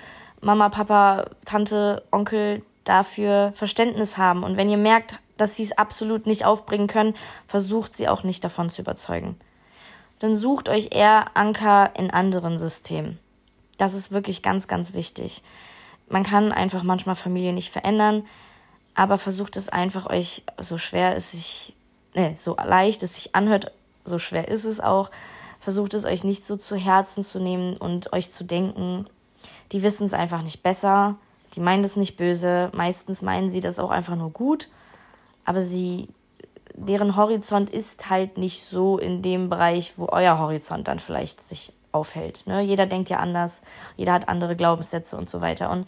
Mama, 0.41 0.69
Papa, 0.69 1.27
Tante, 1.45 2.03
Onkel 2.11 2.61
dafür 2.83 3.53
Verständnis 3.55 4.17
haben. 4.17 4.43
Und 4.43 4.57
wenn 4.57 4.69
ihr 4.69 4.77
merkt, 4.77 5.19
dass 5.37 5.55
sie 5.55 5.63
es 5.63 5.77
absolut 5.77 6.25
nicht 6.25 6.45
aufbringen 6.45 6.87
können, 6.87 7.15
versucht 7.47 7.95
sie 7.95 8.09
auch 8.09 8.23
nicht 8.23 8.43
davon 8.43 8.69
zu 8.69 8.81
überzeugen 8.81 9.37
dann 10.23 10.37
sucht 10.37 10.69
euch 10.69 10.87
eher 10.91 11.35
Anker 11.35 11.91
in 11.97 12.09
anderen 12.09 12.57
Systemen. 12.57 13.19
Das 13.77 13.93
ist 13.93 14.13
wirklich 14.13 14.41
ganz, 14.41 14.69
ganz 14.69 14.93
wichtig. 14.93 15.43
Man 16.07 16.23
kann 16.23 16.53
einfach 16.53 16.83
manchmal 16.83 17.17
Familie 17.17 17.51
nicht 17.51 17.73
verändern, 17.73 18.25
aber 18.95 19.17
versucht 19.17 19.57
es 19.57 19.67
einfach 19.67 20.05
euch, 20.05 20.43
so 20.61 20.77
schwer 20.77 21.17
es 21.17 21.31
sich, 21.31 21.73
ne, 22.13 22.35
so 22.37 22.55
leicht 22.55 23.03
es 23.03 23.15
sich 23.15 23.35
anhört, 23.35 23.73
so 24.05 24.17
schwer 24.17 24.47
ist 24.47 24.63
es 24.63 24.79
auch, 24.79 25.11
versucht 25.59 25.93
es 25.93 26.05
euch 26.05 26.23
nicht 26.23 26.45
so 26.45 26.55
zu 26.55 26.77
Herzen 26.77 27.21
zu 27.21 27.39
nehmen 27.39 27.75
und 27.75 28.13
euch 28.13 28.31
zu 28.31 28.45
denken, 28.45 29.07
die 29.73 29.83
wissen 29.83 30.05
es 30.05 30.13
einfach 30.13 30.41
nicht 30.41 30.63
besser, 30.63 31.17
die 31.53 31.59
meinen 31.59 31.83
es 31.83 31.97
nicht 31.97 32.15
böse, 32.15 32.71
meistens 32.73 33.21
meinen 33.23 33.49
sie 33.49 33.59
das 33.59 33.77
auch 33.77 33.91
einfach 33.91 34.15
nur 34.15 34.29
gut, 34.29 34.69
aber 35.43 35.61
sie 35.61 36.07
deren 36.73 37.15
Horizont 37.15 37.69
ist 37.69 38.09
halt 38.09 38.37
nicht 38.37 38.65
so 38.65 38.97
in 38.97 39.21
dem 39.21 39.49
Bereich, 39.49 39.93
wo 39.97 40.07
euer 40.11 40.39
Horizont 40.39 40.87
dann 40.87 40.99
vielleicht 40.99 41.43
sich 41.43 41.71
aufhält. 41.91 42.45
Ne? 42.47 42.61
Jeder 42.61 42.85
denkt 42.85 43.09
ja 43.09 43.17
anders, 43.17 43.61
jeder 43.95 44.13
hat 44.13 44.27
andere 44.27 44.55
Glaubenssätze 44.55 45.15
und 45.15 45.29
so 45.29 45.41
weiter. 45.41 45.69
Und 45.69 45.87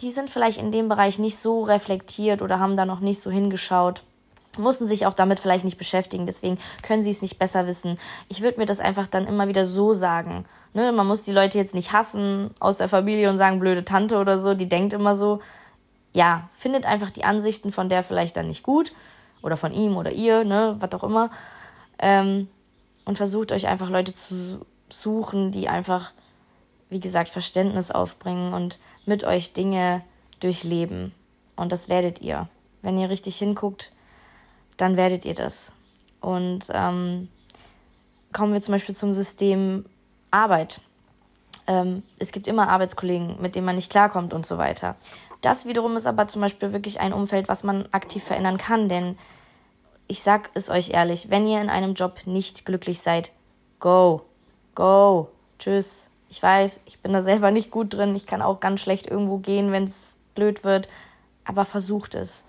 die 0.00 0.10
sind 0.10 0.30
vielleicht 0.30 0.58
in 0.58 0.70
dem 0.70 0.88
Bereich 0.88 1.18
nicht 1.18 1.38
so 1.38 1.62
reflektiert 1.62 2.42
oder 2.42 2.60
haben 2.60 2.76
da 2.76 2.84
noch 2.84 3.00
nicht 3.00 3.20
so 3.20 3.30
hingeschaut, 3.30 4.02
mussten 4.56 4.86
sich 4.86 5.06
auch 5.06 5.14
damit 5.14 5.40
vielleicht 5.40 5.64
nicht 5.64 5.78
beschäftigen, 5.78 6.26
deswegen 6.26 6.58
können 6.82 7.02
sie 7.02 7.10
es 7.10 7.22
nicht 7.22 7.38
besser 7.38 7.66
wissen. 7.66 7.98
Ich 8.28 8.42
würde 8.42 8.58
mir 8.58 8.66
das 8.66 8.80
einfach 8.80 9.06
dann 9.06 9.26
immer 9.26 9.48
wieder 9.48 9.66
so 9.66 9.94
sagen. 9.94 10.44
Ne? 10.74 10.92
Man 10.92 11.06
muss 11.06 11.22
die 11.22 11.32
Leute 11.32 11.58
jetzt 11.58 11.74
nicht 11.74 11.92
hassen 11.92 12.50
aus 12.60 12.76
der 12.76 12.88
Familie 12.88 13.30
und 13.30 13.38
sagen, 13.38 13.60
blöde 13.60 13.84
Tante 13.84 14.18
oder 14.18 14.38
so, 14.38 14.54
die 14.54 14.68
denkt 14.68 14.92
immer 14.92 15.16
so. 15.16 15.40
Ja, 16.12 16.48
findet 16.52 16.86
einfach 16.86 17.10
die 17.10 17.24
Ansichten 17.24 17.72
von 17.72 17.88
der 17.88 18.02
vielleicht 18.02 18.36
dann 18.36 18.48
nicht 18.48 18.62
gut 18.62 18.92
oder 19.42 19.56
von 19.56 19.72
ihm 19.72 19.96
oder 19.96 20.12
ihr, 20.12 20.44
ne, 20.44 20.76
was 20.78 20.92
auch 20.92 21.04
immer. 21.04 21.30
Ähm, 21.98 22.48
und 23.04 23.16
versucht 23.16 23.52
euch 23.52 23.66
einfach 23.66 23.90
Leute 23.90 24.14
zu 24.14 24.64
suchen, 24.90 25.50
die 25.50 25.68
einfach, 25.68 26.12
wie 26.90 27.00
gesagt, 27.00 27.30
Verständnis 27.30 27.90
aufbringen 27.90 28.52
und 28.52 28.78
mit 29.06 29.24
euch 29.24 29.52
Dinge 29.52 30.02
durchleben. 30.40 31.12
Und 31.56 31.72
das 31.72 31.88
werdet 31.88 32.20
ihr. 32.20 32.48
Wenn 32.82 32.98
ihr 32.98 33.10
richtig 33.10 33.36
hinguckt, 33.38 33.92
dann 34.76 34.96
werdet 34.96 35.24
ihr 35.24 35.34
das. 35.34 35.72
Und 36.20 36.64
ähm, 36.70 37.28
kommen 38.32 38.52
wir 38.52 38.62
zum 38.62 38.72
Beispiel 38.72 38.94
zum 38.94 39.12
System 39.12 39.84
Arbeit. 40.30 40.80
Ähm, 41.66 42.02
es 42.18 42.32
gibt 42.32 42.46
immer 42.46 42.68
Arbeitskollegen, 42.68 43.40
mit 43.40 43.54
denen 43.54 43.66
man 43.66 43.76
nicht 43.76 43.90
klarkommt 43.90 44.32
und 44.32 44.46
so 44.46 44.58
weiter. 44.58 44.96
Das 45.40 45.66
wiederum 45.66 45.96
ist 45.96 46.06
aber 46.06 46.28
zum 46.28 46.42
Beispiel 46.42 46.72
wirklich 46.72 47.00
ein 47.00 47.12
Umfeld, 47.12 47.48
was 47.48 47.62
man 47.62 47.88
aktiv 47.92 48.24
verändern 48.24 48.58
kann, 48.58 48.88
denn 48.88 49.16
ich 50.08 50.22
sag 50.22 50.50
es 50.54 50.70
euch 50.70 50.90
ehrlich, 50.90 51.30
wenn 51.30 51.46
ihr 51.46 51.60
in 51.60 51.70
einem 51.70 51.94
Job 51.94 52.26
nicht 52.26 52.64
glücklich 52.64 53.00
seid, 53.00 53.30
go, 53.78 54.22
go, 54.74 55.28
tschüss. 55.58 56.08
Ich 56.30 56.42
weiß, 56.42 56.80
ich 56.86 57.00
bin 57.00 57.12
da 57.12 57.22
selber 57.22 57.50
nicht 57.50 57.70
gut 57.70 57.94
drin, 57.94 58.16
ich 58.16 58.26
kann 58.26 58.42
auch 58.42 58.60
ganz 58.60 58.80
schlecht 58.80 59.06
irgendwo 59.06 59.38
gehen, 59.38 59.70
wenn 59.72 59.84
es 59.84 60.18
blöd 60.34 60.64
wird, 60.64 60.88
aber 61.44 61.64
versucht 61.64 62.14
es. 62.14 62.44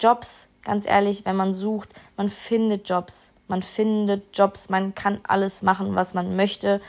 Jobs, 0.00 0.48
ganz 0.64 0.86
ehrlich, 0.86 1.24
wenn 1.24 1.36
man 1.36 1.54
sucht, 1.54 1.88
man 2.16 2.28
findet 2.28 2.88
Jobs. 2.88 3.32
Man 3.48 3.62
findet 3.62 4.36
Jobs, 4.36 4.68
man 4.70 4.94
kann 4.94 5.20
alles 5.22 5.62
machen, 5.62 5.94
was 5.94 6.14
man 6.14 6.34
möchte 6.34 6.80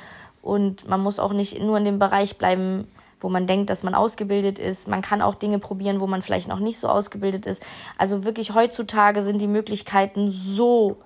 und 0.42 0.88
man 0.88 1.02
muss 1.02 1.20
auch 1.20 1.34
nicht 1.34 1.60
nur 1.62 1.78
in 1.78 1.86
dem 1.86 2.00
Bereich 2.00 2.38
bleiben, 2.38 2.88
wo 3.20 3.30
man 3.30 3.48
denkt, 3.48 3.70
dass 3.70 3.84
man 3.84 3.96
ausgebildet 3.96 4.60
ist. 4.60 4.88
Man 4.88 5.02
kann 5.02 5.22
auch 5.22 5.36
Dinge 5.36 5.60
probieren, 5.60 6.00
wo 6.00 6.08
man 6.08 6.22
vielleicht 6.22 6.48
noch 6.48 6.60
nicht 6.60 6.80
so 6.80 6.88
ausgebildet 6.88 7.46
ist. 7.46 7.64
Also 7.98 8.24
wirklich 8.24 8.54
heutzutage 8.54 9.22
sind 9.22 9.42
die 9.42 9.48
Möglichkeiten 9.48 10.30
so 10.30 10.98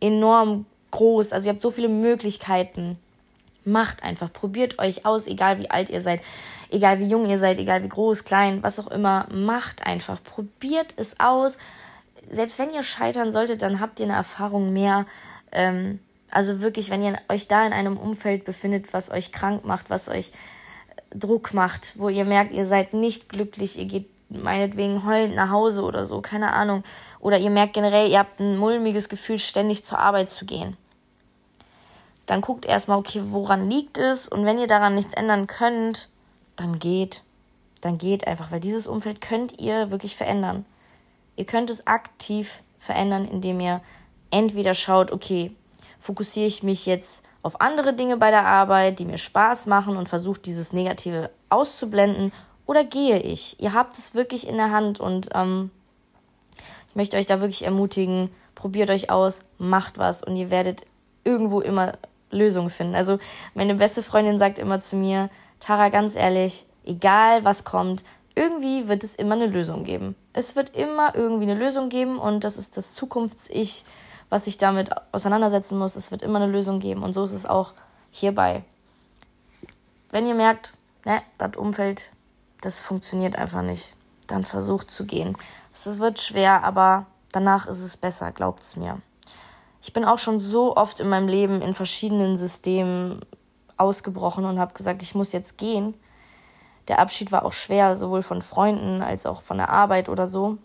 enorm 0.00 0.66
groß. 0.92 1.32
Also 1.32 1.46
ihr 1.46 1.52
habt 1.52 1.62
so 1.62 1.70
viele 1.70 1.88
Möglichkeiten. 1.88 2.98
Macht 3.64 4.04
einfach, 4.04 4.32
probiert 4.32 4.78
euch 4.78 5.04
aus, 5.04 5.26
egal 5.26 5.58
wie 5.58 5.68
alt 5.68 5.90
ihr 5.90 6.00
seid, 6.00 6.20
egal 6.70 7.00
wie 7.00 7.08
jung 7.08 7.28
ihr 7.28 7.40
seid, 7.40 7.58
egal 7.58 7.82
wie 7.82 7.88
groß, 7.88 8.22
klein, 8.22 8.62
was 8.62 8.78
auch 8.78 8.86
immer. 8.86 9.26
Macht 9.32 9.84
einfach, 9.84 10.22
probiert 10.22 10.94
es 10.96 11.18
aus. 11.18 11.58
Selbst 12.30 12.60
wenn 12.60 12.72
ihr 12.72 12.84
scheitern 12.84 13.32
solltet, 13.32 13.62
dann 13.62 13.80
habt 13.80 13.98
ihr 13.98 14.06
eine 14.06 14.14
Erfahrung 14.14 14.72
mehr. 14.72 15.06
Ähm, 15.50 15.98
also 16.30 16.60
wirklich, 16.60 16.90
wenn 16.90 17.02
ihr 17.02 17.18
euch 17.28 17.48
da 17.48 17.66
in 17.66 17.72
einem 17.72 17.96
Umfeld 17.96 18.44
befindet, 18.44 18.92
was 18.92 19.10
euch 19.10 19.32
krank 19.32 19.64
macht, 19.64 19.90
was 19.90 20.08
euch 20.08 20.30
Druck 21.18 21.54
macht, 21.54 21.92
wo 21.96 22.08
ihr 22.08 22.24
merkt, 22.24 22.52
ihr 22.52 22.66
seid 22.66 22.94
nicht 22.94 23.28
glücklich, 23.28 23.78
ihr 23.78 23.86
geht 23.86 24.06
meinetwegen 24.28 25.04
heulend 25.04 25.34
nach 25.34 25.50
Hause 25.50 25.82
oder 25.82 26.06
so, 26.06 26.20
keine 26.20 26.52
Ahnung. 26.52 26.84
Oder 27.20 27.38
ihr 27.38 27.50
merkt 27.50 27.74
generell, 27.74 28.10
ihr 28.10 28.18
habt 28.18 28.40
ein 28.40 28.56
mulmiges 28.56 29.08
Gefühl, 29.08 29.38
ständig 29.38 29.84
zur 29.84 29.98
Arbeit 29.98 30.30
zu 30.30 30.44
gehen. 30.44 30.76
Dann 32.26 32.40
guckt 32.40 32.64
erstmal, 32.64 32.98
okay, 32.98 33.22
woran 33.26 33.70
liegt 33.70 33.98
es? 33.98 34.28
Und 34.28 34.44
wenn 34.44 34.58
ihr 34.58 34.66
daran 34.66 34.94
nichts 34.94 35.14
ändern 35.14 35.46
könnt, 35.46 36.08
dann 36.56 36.78
geht. 36.78 37.22
Dann 37.80 37.98
geht 37.98 38.26
einfach, 38.26 38.50
weil 38.50 38.60
dieses 38.60 38.86
Umfeld 38.86 39.20
könnt 39.20 39.60
ihr 39.60 39.90
wirklich 39.90 40.16
verändern. 40.16 40.64
Ihr 41.36 41.44
könnt 41.44 41.70
es 41.70 41.86
aktiv 41.86 42.50
verändern, 42.80 43.28
indem 43.28 43.60
ihr 43.60 43.80
entweder 44.30 44.74
schaut, 44.74 45.12
okay, 45.12 45.52
fokussiere 46.00 46.46
ich 46.46 46.62
mich 46.62 46.86
jetzt 46.86 47.22
auf 47.46 47.60
andere 47.60 47.94
Dinge 47.94 48.16
bei 48.16 48.30
der 48.30 48.44
Arbeit, 48.44 48.98
die 48.98 49.04
mir 49.04 49.18
Spaß 49.18 49.66
machen 49.66 49.96
und 49.96 50.08
versuche 50.08 50.40
dieses 50.40 50.72
Negative 50.72 51.30
auszublenden 51.48 52.32
oder 52.66 52.82
gehe 52.82 53.20
ich? 53.20 53.60
Ihr 53.60 53.72
habt 53.72 53.96
es 53.96 54.14
wirklich 54.14 54.48
in 54.48 54.56
der 54.56 54.72
Hand 54.72 54.98
und 54.98 55.28
ähm, 55.32 55.70
ich 56.90 56.96
möchte 56.96 57.16
euch 57.16 57.26
da 57.26 57.40
wirklich 57.40 57.64
ermutigen, 57.64 58.30
probiert 58.56 58.90
euch 58.90 59.10
aus, 59.10 59.40
macht 59.58 59.96
was 59.96 60.24
und 60.24 60.34
ihr 60.34 60.50
werdet 60.50 60.84
irgendwo 61.22 61.60
immer 61.60 61.92
Lösungen 62.32 62.70
finden. 62.70 62.96
Also 62.96 63.20
meine 63.54 63.76
beste 63.76 64.02
Freundin 64.02 64.40
sagt 64.40 64.58
immer 64.58 64.80
zu 64.80 64.96
mir, 64.96 65.30
Tara, 65.60 65.88
ganz 65.90 66.16
ehrlich, 66.16 66.66
egal 66.84 67.44
was 67.44 67.62
kommt, 67.62 68.02
irgendwie 68.34 68.88
wird 68.88 69.04
es 69.04 69.14
immer 69.14 69.36
eine 69.36 69.46
Lösung 69.46 69.84
geben. 69.84 70.16
Es 70.32 70.56
wird 70.56 70.76
immer 70.76 71.14
irgendwie 71.14 71.48
eine 71.48 71.58
Lösung 71.58 71.90
geben 71.90 72.18
und 72.18 72.42
das 72.42 72.56
ist 72.56 72.76
das 72.76 72.92
Zukunfts-Ich, 72.92 73.84
was 74.30 74.44
sich 74.44 74.58
damit 74.58 74.90
auseinandersetzen 75.12 75.78
muss. 75.78 75.96
Es 75.96 76.10
wird 76.10 76.22
immer 76.22 76.40
eine 76.40 76.50
Lösung 76.50 76.80
geben. 76.80 77.02
Und 77.02 77.12
so 77.12 77.24
ist 77.24 77.32
es 77.32 77.46
auch 77.46 77.72
hierbei. 78.10 78.64
Wenn 80.10 80.26
ihr 80.26 80.34
merkt, 80.34 80.72
ne, 81.04 81.22
das 81.38 81.56
Umfeld, 81.56 82.10
das 82.60 82.80
funktioniert 82.80 83.36
einfach 83.36 83.62
nicht, 83.62 83.92
dann 84.26 84.44
versucht 84.44 84.90
zu 84.90 85.04
gehen. 85.04 85.36
Es 85.72 85.98
wird 85.98 86.20
schwer, 86.20 86.64
aber 86.64 87.06
danach 87.32 87.66
ist 87.66 87.80
es 87.80 87.96
besser, 87.96 88.32
glaubt 88.32 88.62
es 88.62 88.76
mir. 88.76 89.00
Ich 89.82 89.92
bin 89.92 90.04
auch 90.04 90.18
schon 90.18 90.40
so 90.40 90.76
oft 90.76 91.00
in 91.00 91.08
meinem 91.08 91.28
Leben 91.28 91.62
in 91.62 91.74
verschiedenen 91.74 92.38
Systemen 92.38 93.20
ausgebrochen 93.76 94.44
und 94.44 94.58
habe 94.58 94.74
gesagt, 94.74 95.02
ich 95.02 95.14
muss 95.14 95.32
jetzt 95.32 95.58
gehen. 95.58 95.94
Der 96.88 96.98
Abschied 96.98 97.30
war 97.30 97.44
auch 97.44 97.52
schwer, 97.52 97.94
sowohl 97.94 98.22
von 98.22 98.42
Freunden 98.42 99.02
als 99.02 99.26
auch 99.26 99.42
von 99.42 99.58
der 99.58 99.70
Arbeit 99.70 100.08
oder 100.08 100.26
so. 100.26 100.58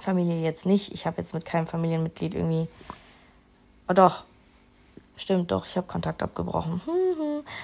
Familie 0.00 0.40
jetzt 0.42 0.66
nicht. 0.66 0.92
Ich 0.92 1.06
habe 1.06 1.20
jetzt 1.20 1.34
mit 1.34 1.44
keinem 1.44 1.66
Familienmitglied 1.66 2.34
irgendwie. 2.34 2.68
Oh 3.88 3.92
doch. 3.92 4.24
Stimmt 5.16 5.52
doch, 5.52 5.66
ich 5.66 5.76
habe 5.76 5.86
Kontakt 5.86 6.22
abgebrochen. 6.22 6.80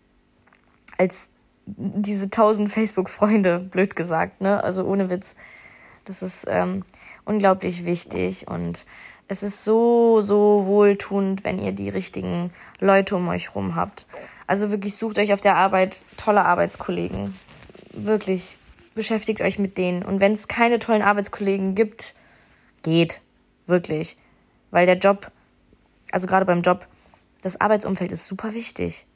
als 0.99 1.29
diese 1.67 2.31
tausend 2.31 2.71
Facebook-Freunde, 2.71 3.59
blöd 3.59 3.97
gesagt, 3.97 4.41
ne? 4.41 4.63
Also 4.63 4.85
ohne 4.85 5.11
Witz. 5.11 5.35
Das 6.05 6.23
ist 6.23 6.47
ähm, 6.49 6.85
unglaublich 7.25 7.87
wichtig 7.87 8.47
und 8.49 8.85
es 9.27 9.43
ist 9.43 9.65
so, 9.65 10.21
so 10.21 10.67
wohltuend, 10.67 11.45
wenn 11.45 11.59
ihr 11.59 11.73
die 11.73 11.89
richtigen 11.89 12.53
Leute 12.79 13.17
um 13.17 13.27
euch 13.29 13.55
rum 13.55 13.75
habt. 13.75 14.07
Also 14.47 14.71
wirklich 14.71 14.97
sucht 14.97 15.19
euch 15.19 15.33
auf 15.33 15.41
der 15.41 15.57
Arbeit 15.57 16.05
tolle 16.19 16.45
Arbeitskollegen. 16.45 17.35
Wirklich 17.93 18.59
beschäftigt 18.95 19.41
euch 19.41 19.59
mit 19.59 19.79
denen. 19.79 20.03
Und 20.03 20.21
wenn 20.21 20.33
es 20.33 20.47
keine 20.47 20.79
tollen 20.79 21.01
Arbeitskollegen 21.01 21.75
gibt, 21.75 22.15
geht. 22.83 23.23
Wirklich. 23.67 24.19
Weil 24.71 24.85
der 24.85 24.99
Job, 24.99 25.31
also 26.13 26.27
gerade 26.27 26.45
beim 26.45 26.61
Job, 26.61 26.87
das 27.41 27.59
Arbeitsumfeld 27.59 28.13
ist 28.13 28.27
super 28.27 28.53
wichtig 28.53 29.07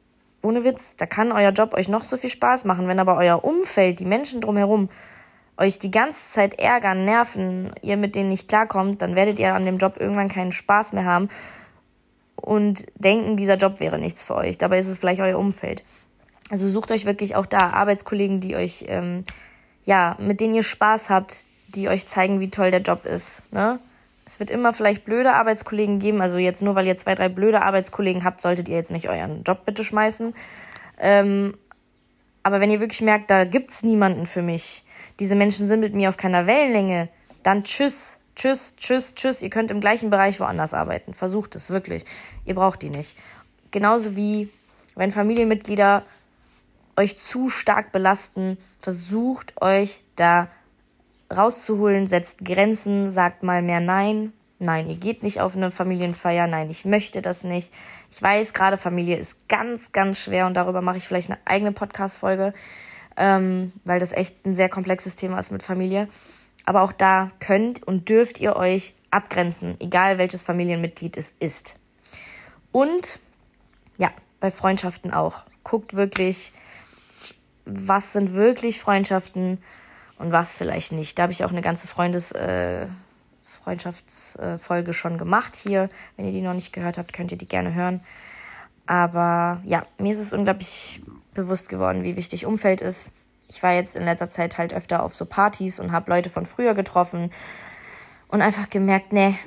ohne 0.42 0.64
Witz, 0.64 0.96
da 0.96 1.06
kann 1.06 1.32
euer 1.32 1.50
Job 1.50 1.74
euch 1.74 1.88
noch 1.88 2.02
so 2.02 2.16
viel 2.16 2.30
Spaß 2.30 2.64
machen, 2.64 2.88
wenn 2.88 3.00
aber 3.00 3.16
euer 3.16 3.44
Umfeld, 3.44 4.00
die 4.00 4.04
Menschen 4.04 4.40
drumherum, 4.40 4.88
euch 5.56 5.78
die 5.78 5.90
ganze 5.90 6.30
Zeit 6.30 6.60
ärgern, 6.60 7.04
nerven, 7.04 7.72
ihr 7.82 7.96
mit 7.96 8.14
denen 8.14 8.28
nicht 8.28 8.48
klarkommt, 8.48 9.02
dann 9.02 9.16
werdet 9.16 9.40
ihr 9.40 9.54
an 9.54 9.64
dem 9.64 9.78
Job 9.78 9.96
irgendwann 9.98 10.28
keinen 10.28 10.52
Spaß 10.52 10.92
mehr 10.92 11.04
haben 11.04 11.28
und 12.36 12.86
denken, 12.94 13.36
dieser 13.36 13.56
Job 13.56 13.80
wäre 13.80 13.98
nichts 13.98 14.24
für 14.24 14.36
euch. 14.36 14.58
Dabei 14.58 14.78
ist 14.78 14.86
es 14.86 14.98
vielleicht 14.98 15.20
euer 15.20 15.38
Umfeld. 15.38 15.82
Also 16.50 16.68
sucht 16.68 16.92
euch 16.92 17.04
wirklich 17.04 17.34
auch 17.34 17.46
da 17.46 17.70
Arbeitskollegen, 17.70 18.40
die 18.40 18.56
euch, 18.56 18.84
ähm, 18.88 19.24
ja, 19.84 20.16
mit 20.20 20.40
denen 20.40 20.54
ihr 20.54 20.62
Spaß 20.62 21.10
habt, 21.10 21.44
die 21.68 21.88
euch 21.88 22.06
zeigen, 22.06 22.40
wie 22.40 22.50
toll 22.50 22.70
der 22.70 22.80
Job 22.80 23.04
ist. 23.04 23.52
Ne? 23.52 23.78
Es 24.28 24.38
wird 24.40 24.50
immer 24.50 24.74
vielleicht 24.74 25.06
blöde 25.06 25.32
Arbeitskollegen 25.32 26.00
geben. 26.00 26.20
Also 26.20 26.36
jetzt 26.36 26.60
nur, 26.60 26.74
weil 26.74 26.86
ihr 26.86 26.98
zwei, 26.98 27.14
drei 27.14 27.30
blöde 27.30 27.62
Arbeitskollegen 27.62 28.24
habt, 28.24 28.42
solltet 28.42 28.68
ihr 28.68 28.76
jetzt 28.76 28.90
nicht 28.90 29.08
euren 29.08 29.42
Job 29.42 29.64
bitte 29.64 29.84
schmeißen. 29.84 30.34
Ähm, 30.98 31.56
aber 32.42 32.60
wenn 32.60 32.70
ihr 32.70 32.78
wirklich 32.78 33.00
merkt, 33.00 33.30
da 33.30 33.46
gibt's 33.46 33.82
niemanden 33.82 34.26
für 34.26 34.42
mich, 34.42 34.84
diese 35.18 35.34
Menschen 35.34 35.66
sind 35.66 35.80
mit 35.80 35.94
mir 35.94 36.10
auf 36.10 36.18
keiner 36.18 36.46
Wellenlänge, 36.46 37.08
dann 37.42 37.64
tschüss, 37.64 38.18
tschüss, 38.36 38.76
tschüss, 38.76 39.14
tschüss. 39.14 39.40
Ihr 39.40 39.48
könnt 39.48 39.70
im 39.70 39.80
gleichen 39.80 40.10
Bereich 40.10 40.38
woanders 40.40 40.74
arbeiten. 40.74 41.14
Versucht 41.14 41.54
es 41.54 41.70
wirklich. 41.70 42.04
Ihr 42.44 42.54
braucht 42.54 42.82
die 42.82 42.90
nicht. 42.90 43.16
Genauso 43.70 44.14
wie 44.14 44.50
wenn 44.94 45.10
Familienmitglieder 45.10 46.02
euch 46.98 47.18
zu 47.18 47.48
stark 47.48 47.92
belasten, 47.92 48.58
versucht 48.78 49.62
euch 49.62 50.02
da 50.16 50.48
rauszuholen, 51.34 52.06
setzt 52.06 52.44
Grenzen, 52.44 53.10
sagt 53.10 53.42
mal 53.42 53.62
mehr 53.62 53.80
Nein. 53.80 54.32
Nein, 54.60 54.88
ihr 54.88 54.96
geht 54.96 55.22
nicht 55.22 55.40
auf 55.40 55.54
eine 55.54 55.70
Familienfeier. 55.70 56.48
Nein, 56.48 56.68
ich 56.68 56.84
möchte 56.84 57.22
das 57.22 57.44
nicht. 57.44 57.72
Ich 58.10 58.20
weiß, 58.20 58.52
gerade 58.54 58.76
Familie 58.76 59.16
ist 59.16 59.48
ganz, 59.48 59.92
ganz 59.92 60.18
schwer 60.18 60.46
und 60.46 60.54
darüber 60.54 60.82
mache 60.82 60.96
ich 60.96 61.06
vielleicht 61.06 61.30
eine 61.30 61.38
eigene 61.44 61.70
Podcast-Folge, 61.70 62.52
ähm, 63.16 63.72
weil 63.84 64.00
das 64.00 64.10
echt 64.10 64.44
ein 64.46 64.56
sehr 64.56 64.68
komplexes 64.68 65.14
Thema 65.14 65.38
ist 65.38 65.52
mit 65.52 65.62
Familie. 65.62 66.08
Aber 66.64 66.82
auch 66.82 66.92
da 66.92 67.30
könnt 67.38 67.84
und 67.84 68.08
dürft 68.08 68.40
ihr 68.40 68.56
euch 68.56 68.94
abgrenzen, 69.10 69.76
egal 69.80 70.18
welches 70.18 70.42
Familienmitglied 70.42 71.16
es 71.16 71.34
ist. 71.38 71.76
Und 72.72 73.20
ja, 73.96 74.10
bei 74.40 74.50
Freundschaften 74.50 75.12
auch. 75.12 75.42
Guckt 75.62 75.94
wirklich, 75.94 76.52
was 77.64 78.12
sind 78.12 78.34
wirklich 78.34 78.80
Freundschaften 78.80 79.58
und 80.18 80.32
was 80.32 80.54
vielleicht 80.56 80.92
nicht. 80.92 81.18
Da 81.18 81.24
habe 81.24 81.32
ich 81.32 81.44
auch 81.44 81.50
eine 81.50 81.62
ganze 81.62 81.88
Freundes, 81.88 82.32
äh, 82.32 82.86
Freundschaftsfolge 83.44 84.92
schon 84.92 85.18
gemacht 85.18 85.56
hier. 85.56 85.88
Wenn 86.16 86.26
ihr 86.26 86.32
die 86.32 86.40
noch 86.40 86.54
nicht 86.54 86.72
gehört 86.72 86.98
habt, 86.98 87.12
könnt 87.12 87.32
ihr 87.32 87.38
die 87.38 87.48
gerne 87.48 87.74
hören. 87.74 88.00
Aber 88.86 89.60
ja, 89.64 89.84
mir 89.98 90.12
ist 90.12 90.20
es 90.20 90.32
unglaublich 90.32 91.02
bewusst 91.34 91.68
geworden, 91.68 92.04
wie 92.04 92.16
wichtig 92.16 92.46
Umfeld 92.46 92.80
ist. 92.80 93.12
Ich 93.48 93.62
war 93.62 93.72
jetzt 93.72 93.96
in 93.96 94.04
letzter 94.04 94.30
Zeit 94.30 94.58
halt 94.58 94.72
öfter 94.72 95.02
auf 95.02 95.14
so 95.14 95.24
Partys 95.24 95.78
und 95.78 95.92
habe 95.92 96.10
Leute 96.10 96.30
von 96.30 96.46
früher 96.46 96.74
getroffen 96.74 97.30
und 98.28 98.42
einfach 98.42 98.70
gemerkt, 98.70 99.12
nee, 99.12 99.38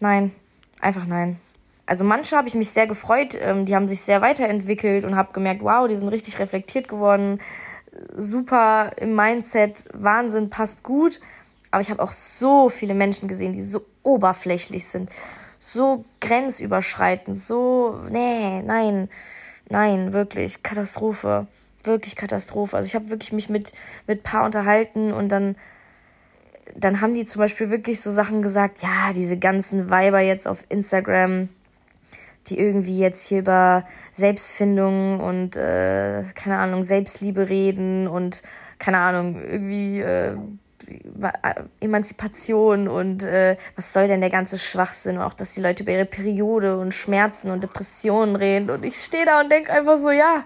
nein, 0.00 0.32
einfach 0.80 1.06
nein. 1.06 1.40
Also 1.86 2.04
manche 2.04 2.36
habe 2.36 2.48
ich 2.48 2.54
mich 2.54 2.70
sehr 2.70 2.86
gefreut, 2.86 3.36
ähm, 3.40 3.64
die 3.64 3.74
haben 3.74 3.88
sich 3.88 4.02
sehr 4.02 4.20
weiterentwickelt 4.20 5.04
und 5.04 5.16
habe 5.16 5.32
gemerkt, 5.32 5.62
wow, 5.62 5.88
die 5.88 5.94
sind 5.94 6.08
richtig 6.08 6.38
reflektiert 6.38 6.86
geworden, 6.86 7.40
super 8.16 8.92
im 8.96 9.14
Mindset, 9.14 9.84
Wahnsinn, 9.92 10.50
passt 10.50 10.82
gut. 10.82 11.20
Aber 11.70 11.80
ich 11.80 11.90
habe 11.90 12.02
auch 12.02 12.12
so 12.12 12.68
viele 12.68 12.94
Menschen 12.94 13.28
gesehen, 13.28 13.52
die 13.52 13.62
so 13.62 13.84
oberflächlich 14.02 14.86
sind, 14.86 15.10
so 15.58 16.04
grenzüberschreitend, 16.20 17.36
so, 17.36 18.00
nee, 18.08 18.62
nein, 18.62 19.08
nein, 19.68 20.12
wirklich, 20.12 20.62
Katastrophe, 20.62 21.46
wirklich 21.82 22.16
Katastrophe. 22.16 22.76
Also 22.76 22.86
ich 22.86 22.94
habe 22.94 23.10
wirklich 23.10 23.32
mich 23.32 23.48
mit, 23.48 23.72
mit 24.06 24.22
Paar 24.22 24.44
unterhalten 24.44 25.12
und 25.12 25.30
dann, 25.30 25.56
dann 26.74 27.00
haben 27.00 27.14
die 27.14 27.24
zum 27.24 27.40
Beispiel 27.40 27.70
wirklich 27.70 28.00
so 28.00 28.10
Sachen 28.10 28.40
gesagt, 28.40 28.82
ja, 28.82 29.12
diese 29.14 29.38
ganzen 29.38 29.90
Weiber 29.90 30.20
jetzt 30.20 30.48
auf 30.48 30.64
Instagram, 30.70 31.48
die 32.50 32.58
irgendwie 32.58 32.98
jetzt 32.98 33.28
hier 33.28 33.40
über 33.40 33.84
Selbstfindung 34.12 35.20
und, 35.20 35.56
äh, 35.56 36.24
keine 36.34 36.58
Ahnung, 36.58 36.82
Selbstliebe 36.82 37.48
reden 37.48 38.08
und, 38.08 38.42
keine 38.78 38.98
Ahnung, 38.98 39.42
irgendwie, 39.42 40.00
äh, 40.00 40.36
Emanzipation 41.80 42.88
und 42.88 43.22
äh, 43.22 43.56
was 43.76 43.92
soll 43.92 44.08
denn 44.08 44.20
der 44.20 44.30
ganze 44.30 44.58
Schwachsinn 44.58 45.18
und 45.18 45.22
auch, 45.22 45.34
dass 45.34 45.52
die 45.52 45.60
Leute 45.60 45.82
über 45.82 45.92
ihre 45.92 46.06
Periode 46.06 46.78
und 46.78 46.94
Schmerzen 46.94 47.50
und 47.50 47.62
Depressionen 47.62 48.36
reden 48.36 48.70
und 48.70 48.84
ich 48.84 48.96
stehe 48.96 49.26
da 49.26 49.40
und 49.40 49.52
denke 49.52 49.72
einfach 49.72 49.98
so, 49.98 50.10
ja, 50.10 50.44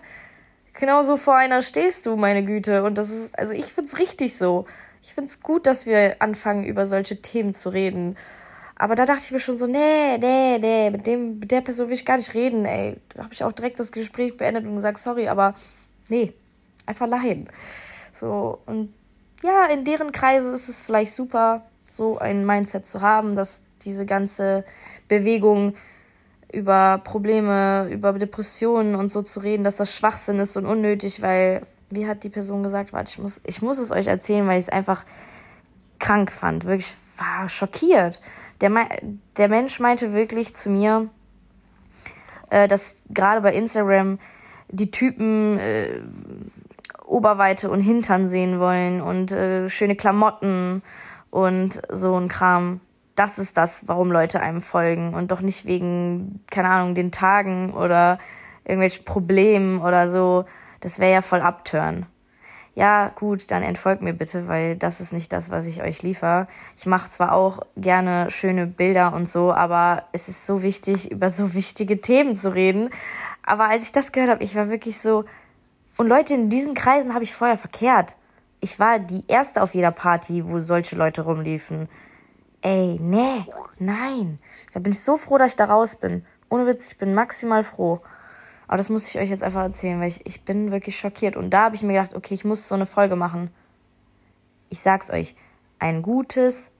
genau 0.72 1.02
so 1.02 1.16
vor 1.16 1.36
einer 1.36 1.62
stehst 1.62 2.06
du, 2.06 2.16
meine 2.16 2.44
Güte 2.44 2.82
und 2.82 2.98
das 2.98 3.10
ist, 3.10 3.38
also 3.38 3.52
ich 3.52 3.66
find's 3.66 3.98
richtig 3.98 4.36
so. 4.36 4.66
Ich 5.02 5.14
find's 5.14 5.40
gut, 5.40 5.66
dass 5.66 5.86
wir 5.86 6.16
anfangen, 6.20 6.64
über 6.64 6.86
solche 6.86 7.20
Themen 7.20 7.54
zu 7.54 7.70
reden. 7.70 8.16
Aber 8.82 8.96
da 8.96 9.06
dachte 9.06 9.22
ich 9.26 9.30
mir 9.30 9.38
schon 9.38 9.56
so, 9.56 9.68
nee, 9.68 10.18
nee, 10.18 10.58
nee, 10.58 10.90
mit 10.90 11.06
dem, 11.06 11.38
mit 11.38 11.52
der 11.52 11.60
Person 11.60 11.86
will 11.86 11.94
ich 11.94 12.04
gar 12.04 12.16
nicht 12.16 12.34
reden, 12.34 12.64
ey. 12.64 12.96
Da 13.10 13.22
habe 13.22 13.32
ich 13.32 13.44
auch 13.44 13.52
direkt 13.52 13.78
das 13.78 13.92
Gespräch 13.92 14.36
beendet 14.36 14.64
und 14.64 14.74
gesagt, 14.74 14.98
sorry, 14.98 15.28
aber 15.28 15.54
nee, 16.08 16.32
einfach 16.84 17.06
nein. 17.06 17.48
So, 18.12 18.58
und 18.66 18.92
ja, 19.44 19.66
in 19.66 19.84
deren 19.84 20.10
Kreise 20.10 20.50
ist 20.50 20.68
es 20.68 20.82
vielleicht 20.82 21.12
super, 21.12 21.62
so 21.86 22.18
ein 22.18 22.44
Mindset 22.44 22.88
zu 22.88 23.02
haben, 23.02 23.36
dass 23.36 23.60
diese 23.82 24.04
ganze 24.04 24.64
Bewegung 25.06 25.76
über 26.52 27.00
Probleme, 27.04 27.88
über 27.88 28.12
Depressionen 28.14 28.96
und 28.96 29.12
so 29.12 29.22
zu 29.22 29.38
reden, 29.38 29.62
dass 29.62 29.76
das 29.76 29.94
Schwachsinn 29.94 30.40
ist 30.40 30.56
und 30.56 30.66
unnötig, 30.66 31.22
weil, 31.22 31.64
wie 31.88 32.08
hat 32.08 32.24
die 32.24 32.30
Person 32.30 32.64
gesagt, 32.64 32.92
warte, 32.92 33.12
ich 33.12 33.18
muss, 33.20 33.40
ich 33.44 33.62
muss 33.62 33.78
es 33.78 33.92
euch 33.92 34.08
erzählen, 34.08 34.44
weil 34.48 34.58
ich 34.58 34.64
es 34.64 34.70
einfach 34.70 35.04
krank 36.00 36.32
fand, 36.32 36.64
wirklich 36.64 36.92
war 37.16 37.48
schockiert. 37.48 38.20
Der, 38.62 38.70
der 39.36 39.48
Mensch 39.48 39.80
meinte 39.80 40.14
wirklich 40.14 40.56
zu 40.56 40.70
mir, 40.70 41.10
äh, 42.48 42.68
dass 42.68 43.02
gerade 43.10 43.40
bei 43.40 43.52
Instagram 43.52 44.18
die 44.68 44.90
Typen 44.90 45.58
äh, 45.58 46.00
Oberweite 47.04 47.70
und 47.70 47.80
Hintern 47.80 48.28
sehen 48.28 48.58
wollen 48.58 49.02
und 49.02 49.32
äh, 49.32 49.68
schöne 49.68 49.96
Klamotten 49.96 50.82
und 51.30 51.82
so 51.90 52.14
ein 52.14 52.28
Kram. 52.28 52.80
Das 53.14 53.38
ist 53.38 53.58
das, 53.58 53.88
warum 53.88 54.10
Leute 54.10 54.40
einem 54.40 54.62
folgen 54.62 55.12
und 55.12 55.30
doch 55.30 55.40
nicht 55.40 55.66
wegen, 55.66 56.40
keine 56.50 56.68
Ahnung, 56.70 56.94
den 56.94 57.12
Tagen 57.12 57.74
oder 57.74 58.18
irgendwelchen 58.64 59.04
Problemen 59.04 59.80
oder 59.82 60.08
so. 60.08 60.46
Das 60.80 60.98
wäre 60.98 61.12
ja 61.12 61.20
voll 61.20 61.42
abtören. 61.42 62.06
Ja, 62.74 63.08
gut, 63.08 63.50
dann 63.50 63.62
entfolgt 63.62 64.00
mir 64.00 64.14
bitte, 64.14 64.48
weil 64.48 64.76
das 64.76 65.00
ist 65.02 65.12
nicht 65.12 65.32
das, 65.32 65.50
was 65.50 65.66
ich 65.66 65.82
euch 65.82 66.02
liefere. 66.02 66.46
Ich 66.76 66.86
mache 66.86 67.10
zwar 67.10 67.32
auch 67.32 67.60
gerne 67.76 68.30
schöne 68.30 68.66
Bilder 68.66 69.12
und 69.12 69.28
so, 69.28 69.52
aber 69.52 70.04
es 70.12 70.28
ist 70.28 70.46
so 70.46 70.62
wichtig, 70.62 71.10
über 71.12 71.28
so 71.28 71.52
wichtige 71.52 72.00
Themen 72.00 72.34
zu 72.34 72.54
reden. 72.54 72.88
Aber 73.42 73.64
als 73.68 73.84
ich 73.84 73.92
das 73.92 74.12
gehört 74.12 74.30
habe, 74.30 74.42
ich 74.42 74.54
war 74.56 74.70
wirklich 74.70 74.98
so, 74.98 75.24
und 75.98 76.08
Leute, 76.08 76.34
in 76.34 76.48
diesen 76.48 76.74
Kreisen 76.74 77.12
habe 77.12 77.24
ich 77.24 77.34
vorher 77.34 77.58
verkehrt. 77.58 78.16
Ich 78.60 78.78
war 78.78 78.98
die 78.98 79.24
erste 79.28 79.62
auf 79.62 79.74
jeder 79.74 79.90
Party, 79.90 80.48
wo 80.48 80.58
solche 80.58 80.96
Leute 80.96 81.22
rumliefen. 81.22 81.88
Ey, 82.62 82.98
nee, 83.00 83.44
nein. 83.78 84.38
Da 84.72 84.80
bin 84.80 84.92
ich 84.92 85.00
so 85.00 85.18
froh, 85.18 85.36
dass 85.36 85.52
ich 85.52 85.56
da 85.56 85.66
raus 85.66 85.96
bin. 85.96 86.24
Ohne 86.48 86.66
Witz, 86.66 86.92
ich 86.92 86.98
bin 86.98 87.12
maximal 87.12 87.64
froh. 87.64 88.00
Aber 88.72 88.78
das 88.78 88.88
muss 88.88 89.06
ich 89.06 89.20
euch 89.20 89.28
jetzt 89.28 89.42
einfach 89.42 89.60
erzählen, 89.60 90.00
weil 90.00 90.08
ich, 90.08 90.24
ich 90.24 90.44
bin 90.46 90.70
wirklich 90.70 90.98
schockiert. 90.98 91.36
Und 91.36 91.50
da 91.50 91.64
habe 91.64 91.76
ich 91.76 91.82
mir 91.82 91.92
gedacht, 91.92 92.14
okay, 92.14 92.32
ich 92.32 92.46
muss 92.46 92.68
so 92.68 92.74
eine 92.74 92.86
Folge 92.86 93.16
machen. 93.16 93.50
Ich 94.70 94.80
sag's 94.80 95.10
euch, 95.10 95.36
ein 95.78 96.00
gutes 96.00 96.70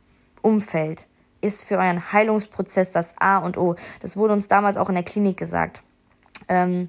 Umfeld 0.41 1.07
ist 1.43 1.65
für 1.65 1.77
euren 1.77 2.11
Heilungsprozess 2.11 2.93
das 2.93 3.15
A 3.19 3.37
und 3.37 3.59
O. 3.59 3.77
Das 4.01 4.17
wurde 4.17 4.33
uns 4.33 4.49
damals 4.49 4.79
auch 4.79 4.89
in 4.89 4.95
der 4.95 5.05
Klinik 5.05 5.37
gesagt. 5.37 5.83
Ähm, 6.49 6.89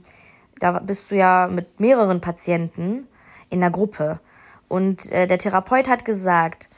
da 0.59 0.79
bist 0.79 1.11
du 1.11 1.17
ja 1.17 1.49
mit 1.51 1.81
mehreren 1.81 2.21
Patienten 2.21 3.05
in 3.49 3.59
der 3.59 3.71
Gruppe. 3.71 4.21
Und 4.69 5.11
äh, 5.11 5.27
der 5.27 5.37
Therapeut 5.37 5.89
hat 5.89 6.05
gesagt, 6.05 6.69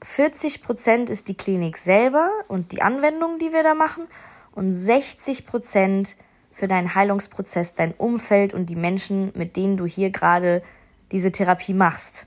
40 0.00 0.62
Prozent 0.62 1.10
ist 1.10 1.28
die 1.28 1.36
Klinik 1.36 1.76
selber 1.76 2.30
und 2.48 2.72
die 2.72 2.80
Anwendungen, 2.80 3.38
die 3.38 3.52
wir 3.52 3.62
da 3.62 3.74
machen, 3.74 4.04
und 4.52 4.72
60 4.72 5.44
Prozent 5.44 6.16
für 6.52 6.68
deinen 6.68 6.94
Heilungsprozess, 6.94 7.74
dein 7.74 7.92
Umfeld 7.92 8.54
und 8.54 8.66
die 8.66 8.76
Menschen, 8.76 9.32
mit 9.34 9.56
denen 9.56 9.76
du 9.76 9.86
hier 9.86 10.10
gerade 10.10 10.62
diese 11.10 11.32
Therapie 11.32 11.74
machst. 11.74 12.26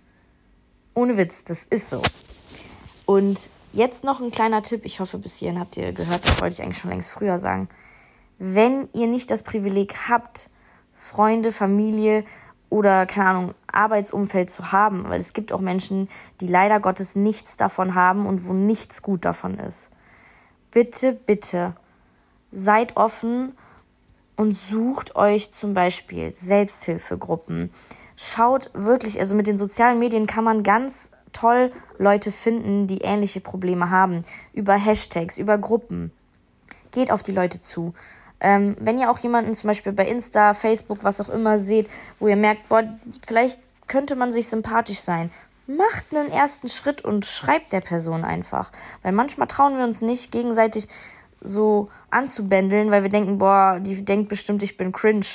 Ohne 0.94 1.18
Witz, 1.18 1.44
das 1.44 1.64
ist 1.64 1.90
so. 1.90 2.02
Und 3.06 3.50
jetzt 3.74 4.04
noch 4.04 4.22
ein 4.22 4.32
kleiner 4.32 4.64
Tipp. 4.64 4.82
Ich 4.84 5.00
hoffe, 5.00 5.18
bis 5.18 5.38
hierhin 5.38 5.60
habt 5.60 5.78
ihr 5.78 5.92
gehört, 5.92 6.28
das 6.28 6.42
wollte 6.42 6.56
ich 6.56 6.64
eigentlich 6.64 6.78
schon 6.80 6.92
längst 6.92 7.12
früher 7.12 7.40
sagen. 7.40 7.68
Wenn 8.38 8.90
ihr 8.94 9.08
nicht 9.08 9.32
das 9.32 9.44
Privileg 9.44 9.96
habt, 10.10 10.50
Freunde, 10.94 11.52
Familie 11.52 12.24
oder, 12.70 13.06
keine 13.06 13.30
Ahnung, 13.30 13.54
Arbeitsumfeld 13.68 14.50
zu 14.50 14.72
haben. 14.72 15.08
Weil 15.10 15.20
es 15.20 15.34
gibt 15.34 15.52
auch 15.52 15.62
Menschen, 15.62 16.10
die 16.42 16.48
leider 16.48 16.80
Gottes 16.80 17.16
nichts 17.16 17.58
davon 17.58 17.96
haben 17.96 18.26
und 18.26 18.46
wo 18.48 18.54
nichts 18.54 19.02
gut 19.02 19.26
davon 19.26 19.60
ist. 19.60 19.92
Bitte, 20.72 21.14
bitte, 21.14 21.76
seid 22.52 22.98
offen 22.98 23.56
und 24.36 24.58
sucht 24.58 25.16
euch 25.16 25.52
zum 25.52 25.74
Beispiel 25.74 26.34
Selbsthilfegruppen. 26.34 27.72
Schaut 28.16 28.70
wirklich, 28.74 29.20
also 29.20 29.36
mit 29.36 29.48
den 29.48 29.58
sozialen 29.58 30.00
Medien 30.00 30.28
kann 30.28 30.44
man 30.44 30.64
ganz 30.64 31.12
toll 31.34 31.72
Leute 31.98 32.32
finden, 32.32 32.88
die 32.88 33.00
ähnliche 33.00 33.42
Probleme 33.42 33.90
haben. 33.90 34.24
Über 34.54 34.74
Hashtags, 34.74 35.38
über 35.38 35.58
Gruppen. 35.58 36.12
Geht 36.92 37.12
auf 37.12 37.24
die 37.24 37.34
Leute 37.34 37.60
zu. 37.60 37.94
Ähm, 38.40 38.76
wenn 38.80 39.00
ihr 39.00 39.10
auch 39.10 39.20
jemanden 39.20 39.54
zum 39.54 39.70
Beispiel 39.70 39.92
bei 39.92 40.06
Insta, 40.08 40.54
Facebook, 40.54 41.04
was 41.04 41.22
auch 41.22 41.30
immer 41.30 41.58
seht, 41.58 41.90
wo 42.20 42.28
ihr 42.28 42.36
merkt, 42.36 42.68
boah, 42.70 42.84
vielleicht 43.26 43.60
könnte 43.88 44.16
man 44.16 44.32
sich 44.32 44.48
sympathisch 44.48 45.00
sein, 45.00 45.32
macht 45.68 46.16
einen 46.16 46.32
ersten 46.32 46.70
Schritt 46.70 47.04
und 47.04 47.26
schreibt 47.26 47.74
der 47.74 47.82
Person 47.82 48.24
einfach. 48.24 48.72
Weil 49.04 49.14
manchmal 49.14 49.48
trauen 49.48 49.78
wir 49.78 49.84
uns 49.84 50.02
nicht, 50.02 50.32
gegenseitig 50.32 50.88
so 51.42 51.90
anzubändeln, 52.16 52.92
weil 52.92 53.04
wir 53.04 53.10
denken, 53.10 53.38
boah, 53.38 53.80
die 53.80 54.04
denkt 54.04 54.30
bestimmt, 54.30 54.64
ich 54.64 54.78
bin 54.78 54.92
cringe. 54.92 55.26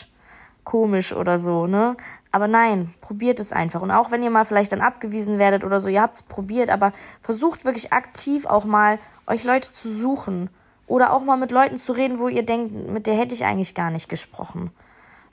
komisch 0.65 1.13
oder 1.13 1.39
so, 1.39 1.67
ne? 1.67 1.97
Aber 2.33 2.47
nein, 2.47 2.95
probiert 3.01 3.41
es 3.41 3.53
einfach. 3.53 3.83
Und 3.83 3.91
auch 3.91 4.11
wenn 4.11 4.23
ihr 4.23 4.31
mal 4.31 4.45
vielleicht 4.45 4.73
dann 4.73 4.81
abgewiesen 4.81 5.39
werdet 5.39 5.65
oder 5.65 5.81
so, 5.81 5.89
ihr 5.89 6.01
habt 6.01 6.17
es 6.17 6.23
probiert, 6.23 6.71
aber 6.71 6.93
versucht 7.21 7.65
wirklich 7.65 7.93
aktiv 7.93 8.47
auch 8.47 8.65
mal 8.65 8.99
euch 9.27 9.43
Leute 9.45 9.73
zu 9.73 9.91
suchen. 9.91 10.49
Oder 10.87 11.13
auch 11.13 11.25
mal 11.25 11.37
mit 11.37 11.51
Leuten 11.51 11.77
zu 11.77 11.93
reden, 11.93 12.19
wo 12.19 12.29
ihr 12.29 12.45
denkt, 12.45 12.73
mit 12.73 13.07
der 13.07 13.17
hätte 13.17 13.35
ich 13.35 13.45
eigentlich 13.45 13.75
gar 13.75 13.91
nicht 13.91 14.09
gesprochen. 14.09 14.71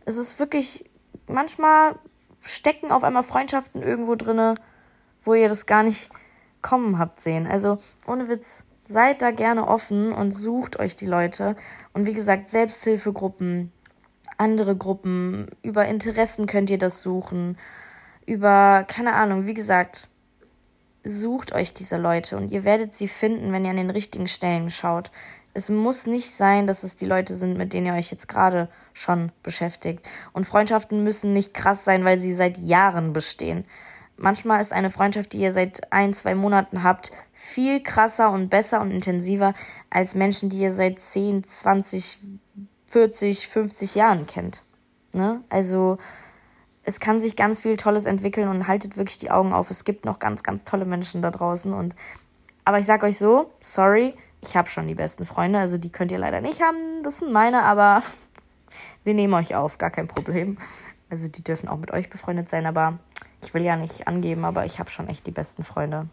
Es 0.06 0.18
ist 0.18 0.40
wirklich, 0.40 0.90
manchmal 1.28 1.96
stecken 2.42 2.92
auf 2.92 3.04
einmal 3.04 3.24
Freundschaften 3.24 3.82
irgendwo 3.82 4.16
drinne, 4.16 4.56
wo 5.24 5.34
ihr 5.34 5.50
das 5.50 5.66
gar 5.66 5.84
nicht 5.84 6.10
kommen 6.62 7.00
habt 7.00 7.22
sehen. 7.22 7.48
Also 7.48 7.78
ohne 8.08 8.30
Witz, 8.30 8.64
seid 8.88 9.22
da 9.22 9.32
gerne 9.32 9.68
offen 9.68 10.12
und 10.12 10.32
sucht 10.32 10.80
euch 10.80 10.96
die 10.96 11.06
Leute. 11.06 11.56
Und 11.94 12.06
wie 12.06 12.14
gesagt, 12.14 12.50
Selbsthilfegruppen, 12.50 13.72
andere 14.38 14.76
Gruppen, 14.76 15.48
über 15.62 15.86
Interessen 15.86 16.48
könnt 16.48 16.70
ihr 16.70 16.78
das 16.78 17.02
suchen, 17.02 17.58
über, 18.26 18.86
keine 18.88 19.14
Ahnung, 19.14 19.48
wie 19.48 19.54
gesagt, 19.54 20.10
sucht 21.04 21.54
euch 21.54 21.74
diese 21.74 21.98
Leute 21.98 22.38
und 22.38 22.52
ihr 22.52 22.66
werdet 22.66 22.94
sie 22.94 23.08
finden, 23.08 23.52
wenn 23.52 23.64
ihr 23.64 23.72
an 23.72 23.78
den 23.78 23.90
richtigen 23.90 24.28
Stellen 24.28 24.70
schaut. 24.70 25.12
Es 25.54 25.70
muss 25.70 26.06
nicht 26.06 26.30
sein, 26.30 26.68
dass 26.68 26.84
es 26.84 26.96
die 26.96 27.06
Leute 27.06 27.34
sind, 27.34 27.58
mit 27.58 27.74
denen 27.74 27.88
ihr 27.88 27.94
euch 27.94 28.12
jetzt 28.12 28.28
gerade 28.28 28.70
schon 28.94 29.32
beschäftigt. 29.42 30.08
Und 30.34 30.46
Freundschaften 30.46 31.04
müssen 31.04 31.34
nicht 31.34 31.54
krass 31.54 31.84
sein, 31.84 32.06
weil 32.06 32.20
sie 32.20 32.34
seit 32.34 32.58
Jahren 32.60 33.14
bestehen. 33.14 33.66
Manchmal 34.18 34.60
ist 34.60 34.74
eine 34.74 34.90
Freundschaft, 34.90 35.34
die 35.34 35.40
ihr 35.40 35.52
seit 35.52 35.94
ein, 35.94 36.12
zwei 36.12 36.34
Monaten 36.34 36.82
habt, 36.82 37.12
viel 37.34 37.82
krasser 37.82 38.32
und 38.32 38.50
besser 38.50 38.82
und 38.82 38.90
intensiver 38.90 39.54
als 39.92 40.16
Menschen, 40.16 40.50
die 40.50 40.58
ihr 40.58 40.74
seit 40.74 41.00
10, 41.00 41.44
20, 41.44 42.18
40, 42.88 43.48
50 43.48 43.96
Jahren 43.96 44.26
kennt. 44.26 44.64
Ne? 45.14 45.42
Also 45.50 46.00
es 46.84 47.00
kann 47.00 47.20
sich 47.20 47.36
ganz 47.36 47.62
viel 47.62 47.78
Tolles 47.78 48.06
entwickeln 48.06 48.48
und 48.48 48.68
haltet 48.68 48.98
wirklich 48.98 49.18
die 49.18 49.30
Augen 49.30 49.54
auf. 49.54 49.70
Es 49.70 49.84
gibt 49.84 50.06
noch 50.06 50.20
ganz, 50.20 50.42
ganz 50.42 50.64
tolle 50.64 50.86
Menschen 50.86 51.22
da 51.22 51.30
draußen. 51.30 51.74
Und 51.74 51.96
aber 52.66 52.80
ich 52.80 52.86
sag 52.86 53.04
euch 53.04 53.18
so, 53.18 53.52
sorry, 53.60 54.16
ich 54.42 54.56
habe 54.56 54.70
schon 54.70 54.88
die 54.88 54.96
besten 54.96 55.26
Freunde, 55.26 55.60
also 55.60 55.78
die 55.78 55.92
könnt 55.92 56.12
ihr 56.12 56.18
leider 56.18 56.42
nicht 56.42 56.62
haben. 56.62 57.04
Das 57.04 57.20
sind 57.20 57.32
meine, 57.32 57.64
aber 57.64 58.02
wir 59.04 59.14
nehmen 59.14 59.34
euch 59.34 59.54
auf, 59.54 59.78
gar 59.78 59.92
kein 59.92 60.08
Problem. 60.08 60.58
Also 61.10 61.28
die 61.28 61.44
dürfen 61.44 61.70
auch 61.70 61.78
mit 61.78 61.92
euch 61.92 62.10
befreundet 62.10 62.50
sein, 62.50 62.66
aber 62.66 63.00
ich 63.48 63.54
will 63.54 63.64
ja 63.64 63.78
nicht 63.78 64.10
angeben, 64.10 64.44
aber 64.44 64.66
ich 64.66 64.78
habe 64.78 64.90
schon 64.90 65.08
echt 65.08 65.26
die 65.26 65.32
besten 65.32 65.64
Freunde. 65.64 66.08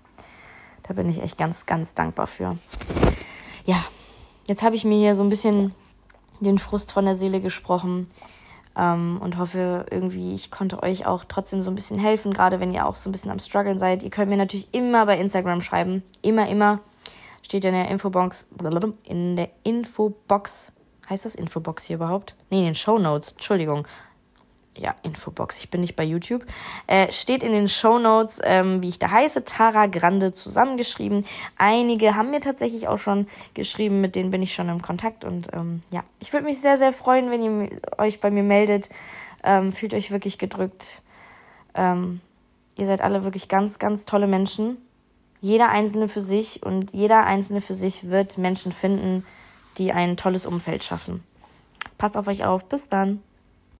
Da 0.85 0.95
bin 0.95 1.11
ich 1.11 1.21
echt 1.21 1.37
ganz, 1.37 1.67
ganz 1.67 1.93
dankbar 1.93 2.29
für. 2.29 2.57
Ja, 3.67 3.85
jetzt 4.47 4.63
habe 4.63 4.77
ich 4.77 4.85
mir 4.85 4.99
hier 4.99 5.17
so 5.17 5.25
ein 5.25 5.31
bisschen 5.31 5.75
den 6.39 6.59
Frust 6.59 6.93
von 6.93 7.05
der 7.07 7.17
Seele 7.17 7.41
gesprochen 7.41 8.09
ähm, 8.77 9.19
und 9.21 9.37
hoffe 9.37 9.85
irgendwie, 9.91 10.37
ich 10.37 10.53
konnte 10.53 10.81
euch 10.85 11.07
auch 11.07 11.25
trotzdem 11.27 11.65
so 11.65 11.73
ein 11.73 11.75
bisschen 11.75 11.99
helfen, 11.99 12.33
gerade 12.33 12.61
wenn 12.61 12.73
ihr 12.73 12.87
auch 12.87 12.95
so 12.95 13.09
ein 13.09 13.13
bisschen 13.13 13.33
am 13.33 13.41
struggeln 13.41 13.79
seid. 13.79 14.05
Ihr 14.05 14.11
könnt 14.11 14.31
mir 14.31 14.37
natürlich 14.37 14.73
immer 14.73 15.05
bei 15.05 15.19
Instagram 15.19 15.61
schreiben, 15.61 16.05
immer, 16.23 16.49
immer. 16.49 16.79
Steht 17.43 17.65
in 17.65 17.73
der 17.73 17.89
Infobox, 17.89 18.47
in 19.03 19.35
der 19.35 19.49
Infobox, 19.65 20.71
heißt 21.11 21.25
das 21.25 21.35
Infobox 21.35 21.83
hier 21.83 21.97
überhaupt? 21.97 22.37
Nee, 22.51 22.61
in 22.61 22.67
den 22.67 22.75
Show 22.77 22.97
Notes, 22.97 23.33
Entschuldigung 23.33 23.89
ja, 24.77 24.95
Infobox, 25.03 25.59
ich 25.59 25.71
bin 25.71 25.81
nicht 25.81 25.97
bei 25.97 26.05
YouTube, 26.05 26.45
äh, 26.87 27.11
steht 27.13 27.43
in 27.43 27.53
den 27.53 27.69
Show 27.69 27.99
Notes, 27.99 28.41
ähm, 28.43 28.83
wie 28.83 28.89
ich 28.89 28.99
da 28.99 29.11
heiße, 29.11 29.45
Tara 29.45 29.87
Grande 29.87 30.35
zusammengeschrieben. 30.35 31.25
Einige 31.57 32.17
haben 32.17 32.31
mir 32.31 32.41
tatsächlich 32.41 32.89
auch 32.89 32.99
schon 32.99 33.29
geschrieben, 33.55 34.01
mit 34.01 34.17
denen 34.17 34.31
bin 34.31 34.43
ich 34.43 34.55
schon 34.55 34.69
im 34.69 34.83
Kontakt 34.83 35.25
und 35.25 35.53
ähm, 35.53 35.83
ja, 35.91 36.03
ich 36.19 36.33
würde 36.33 36.47
mich 36.47 36.61
sehr, 36.61 36.77
sehr 36.77 36.93
freuen, 36.93 37.31
wenn 37.31 37.43
ihr 37.43 37.81
euch 37.99 38.21
bei 38.21 38.31
mir 38.31 38.43
meldet. 38.43 38.89
Ähm, 39.43 39.73
fühlt 39.73 39.95
euch 39.95 40.11
wirklich 40.11 40.39
gedrückt. 40.39 41.03
Ähm, 41.75 42.21
ihr 42.77 42.87
seid 42.87 43.01
alle 43.03 43.25
wirklich 43.25 43.49
ganz, 43.49 43.79
ganz 43.79 44.07
tolle 44.07 44.27
Menschen. 44.27 44.79
Jeder 45.41 45.69
Einzelne 45.69 46.09
für 46.09 46.23
sich 46.23 46.63
und 46.63 46.93
jeder 46.95 47.25
Einzelne 47.25 47.61
für 47.61 47.75
sich 47.75 48.09
wird 48.09 48.39
Menschen 48.39 48.73
finden, 48.73 49.27
die 49.77 49.93
ein 49.93 50.17
tolles 50.17 50.47
Umfeld 50.47 50.83
schaffen. 50.83 51.23
Passt 51.99 52.17
auf 52.17 52.27
euch 52.29 52.45
auf. 52.45 52.65
Bis 52.65 52.89
dann. 52.89 53.23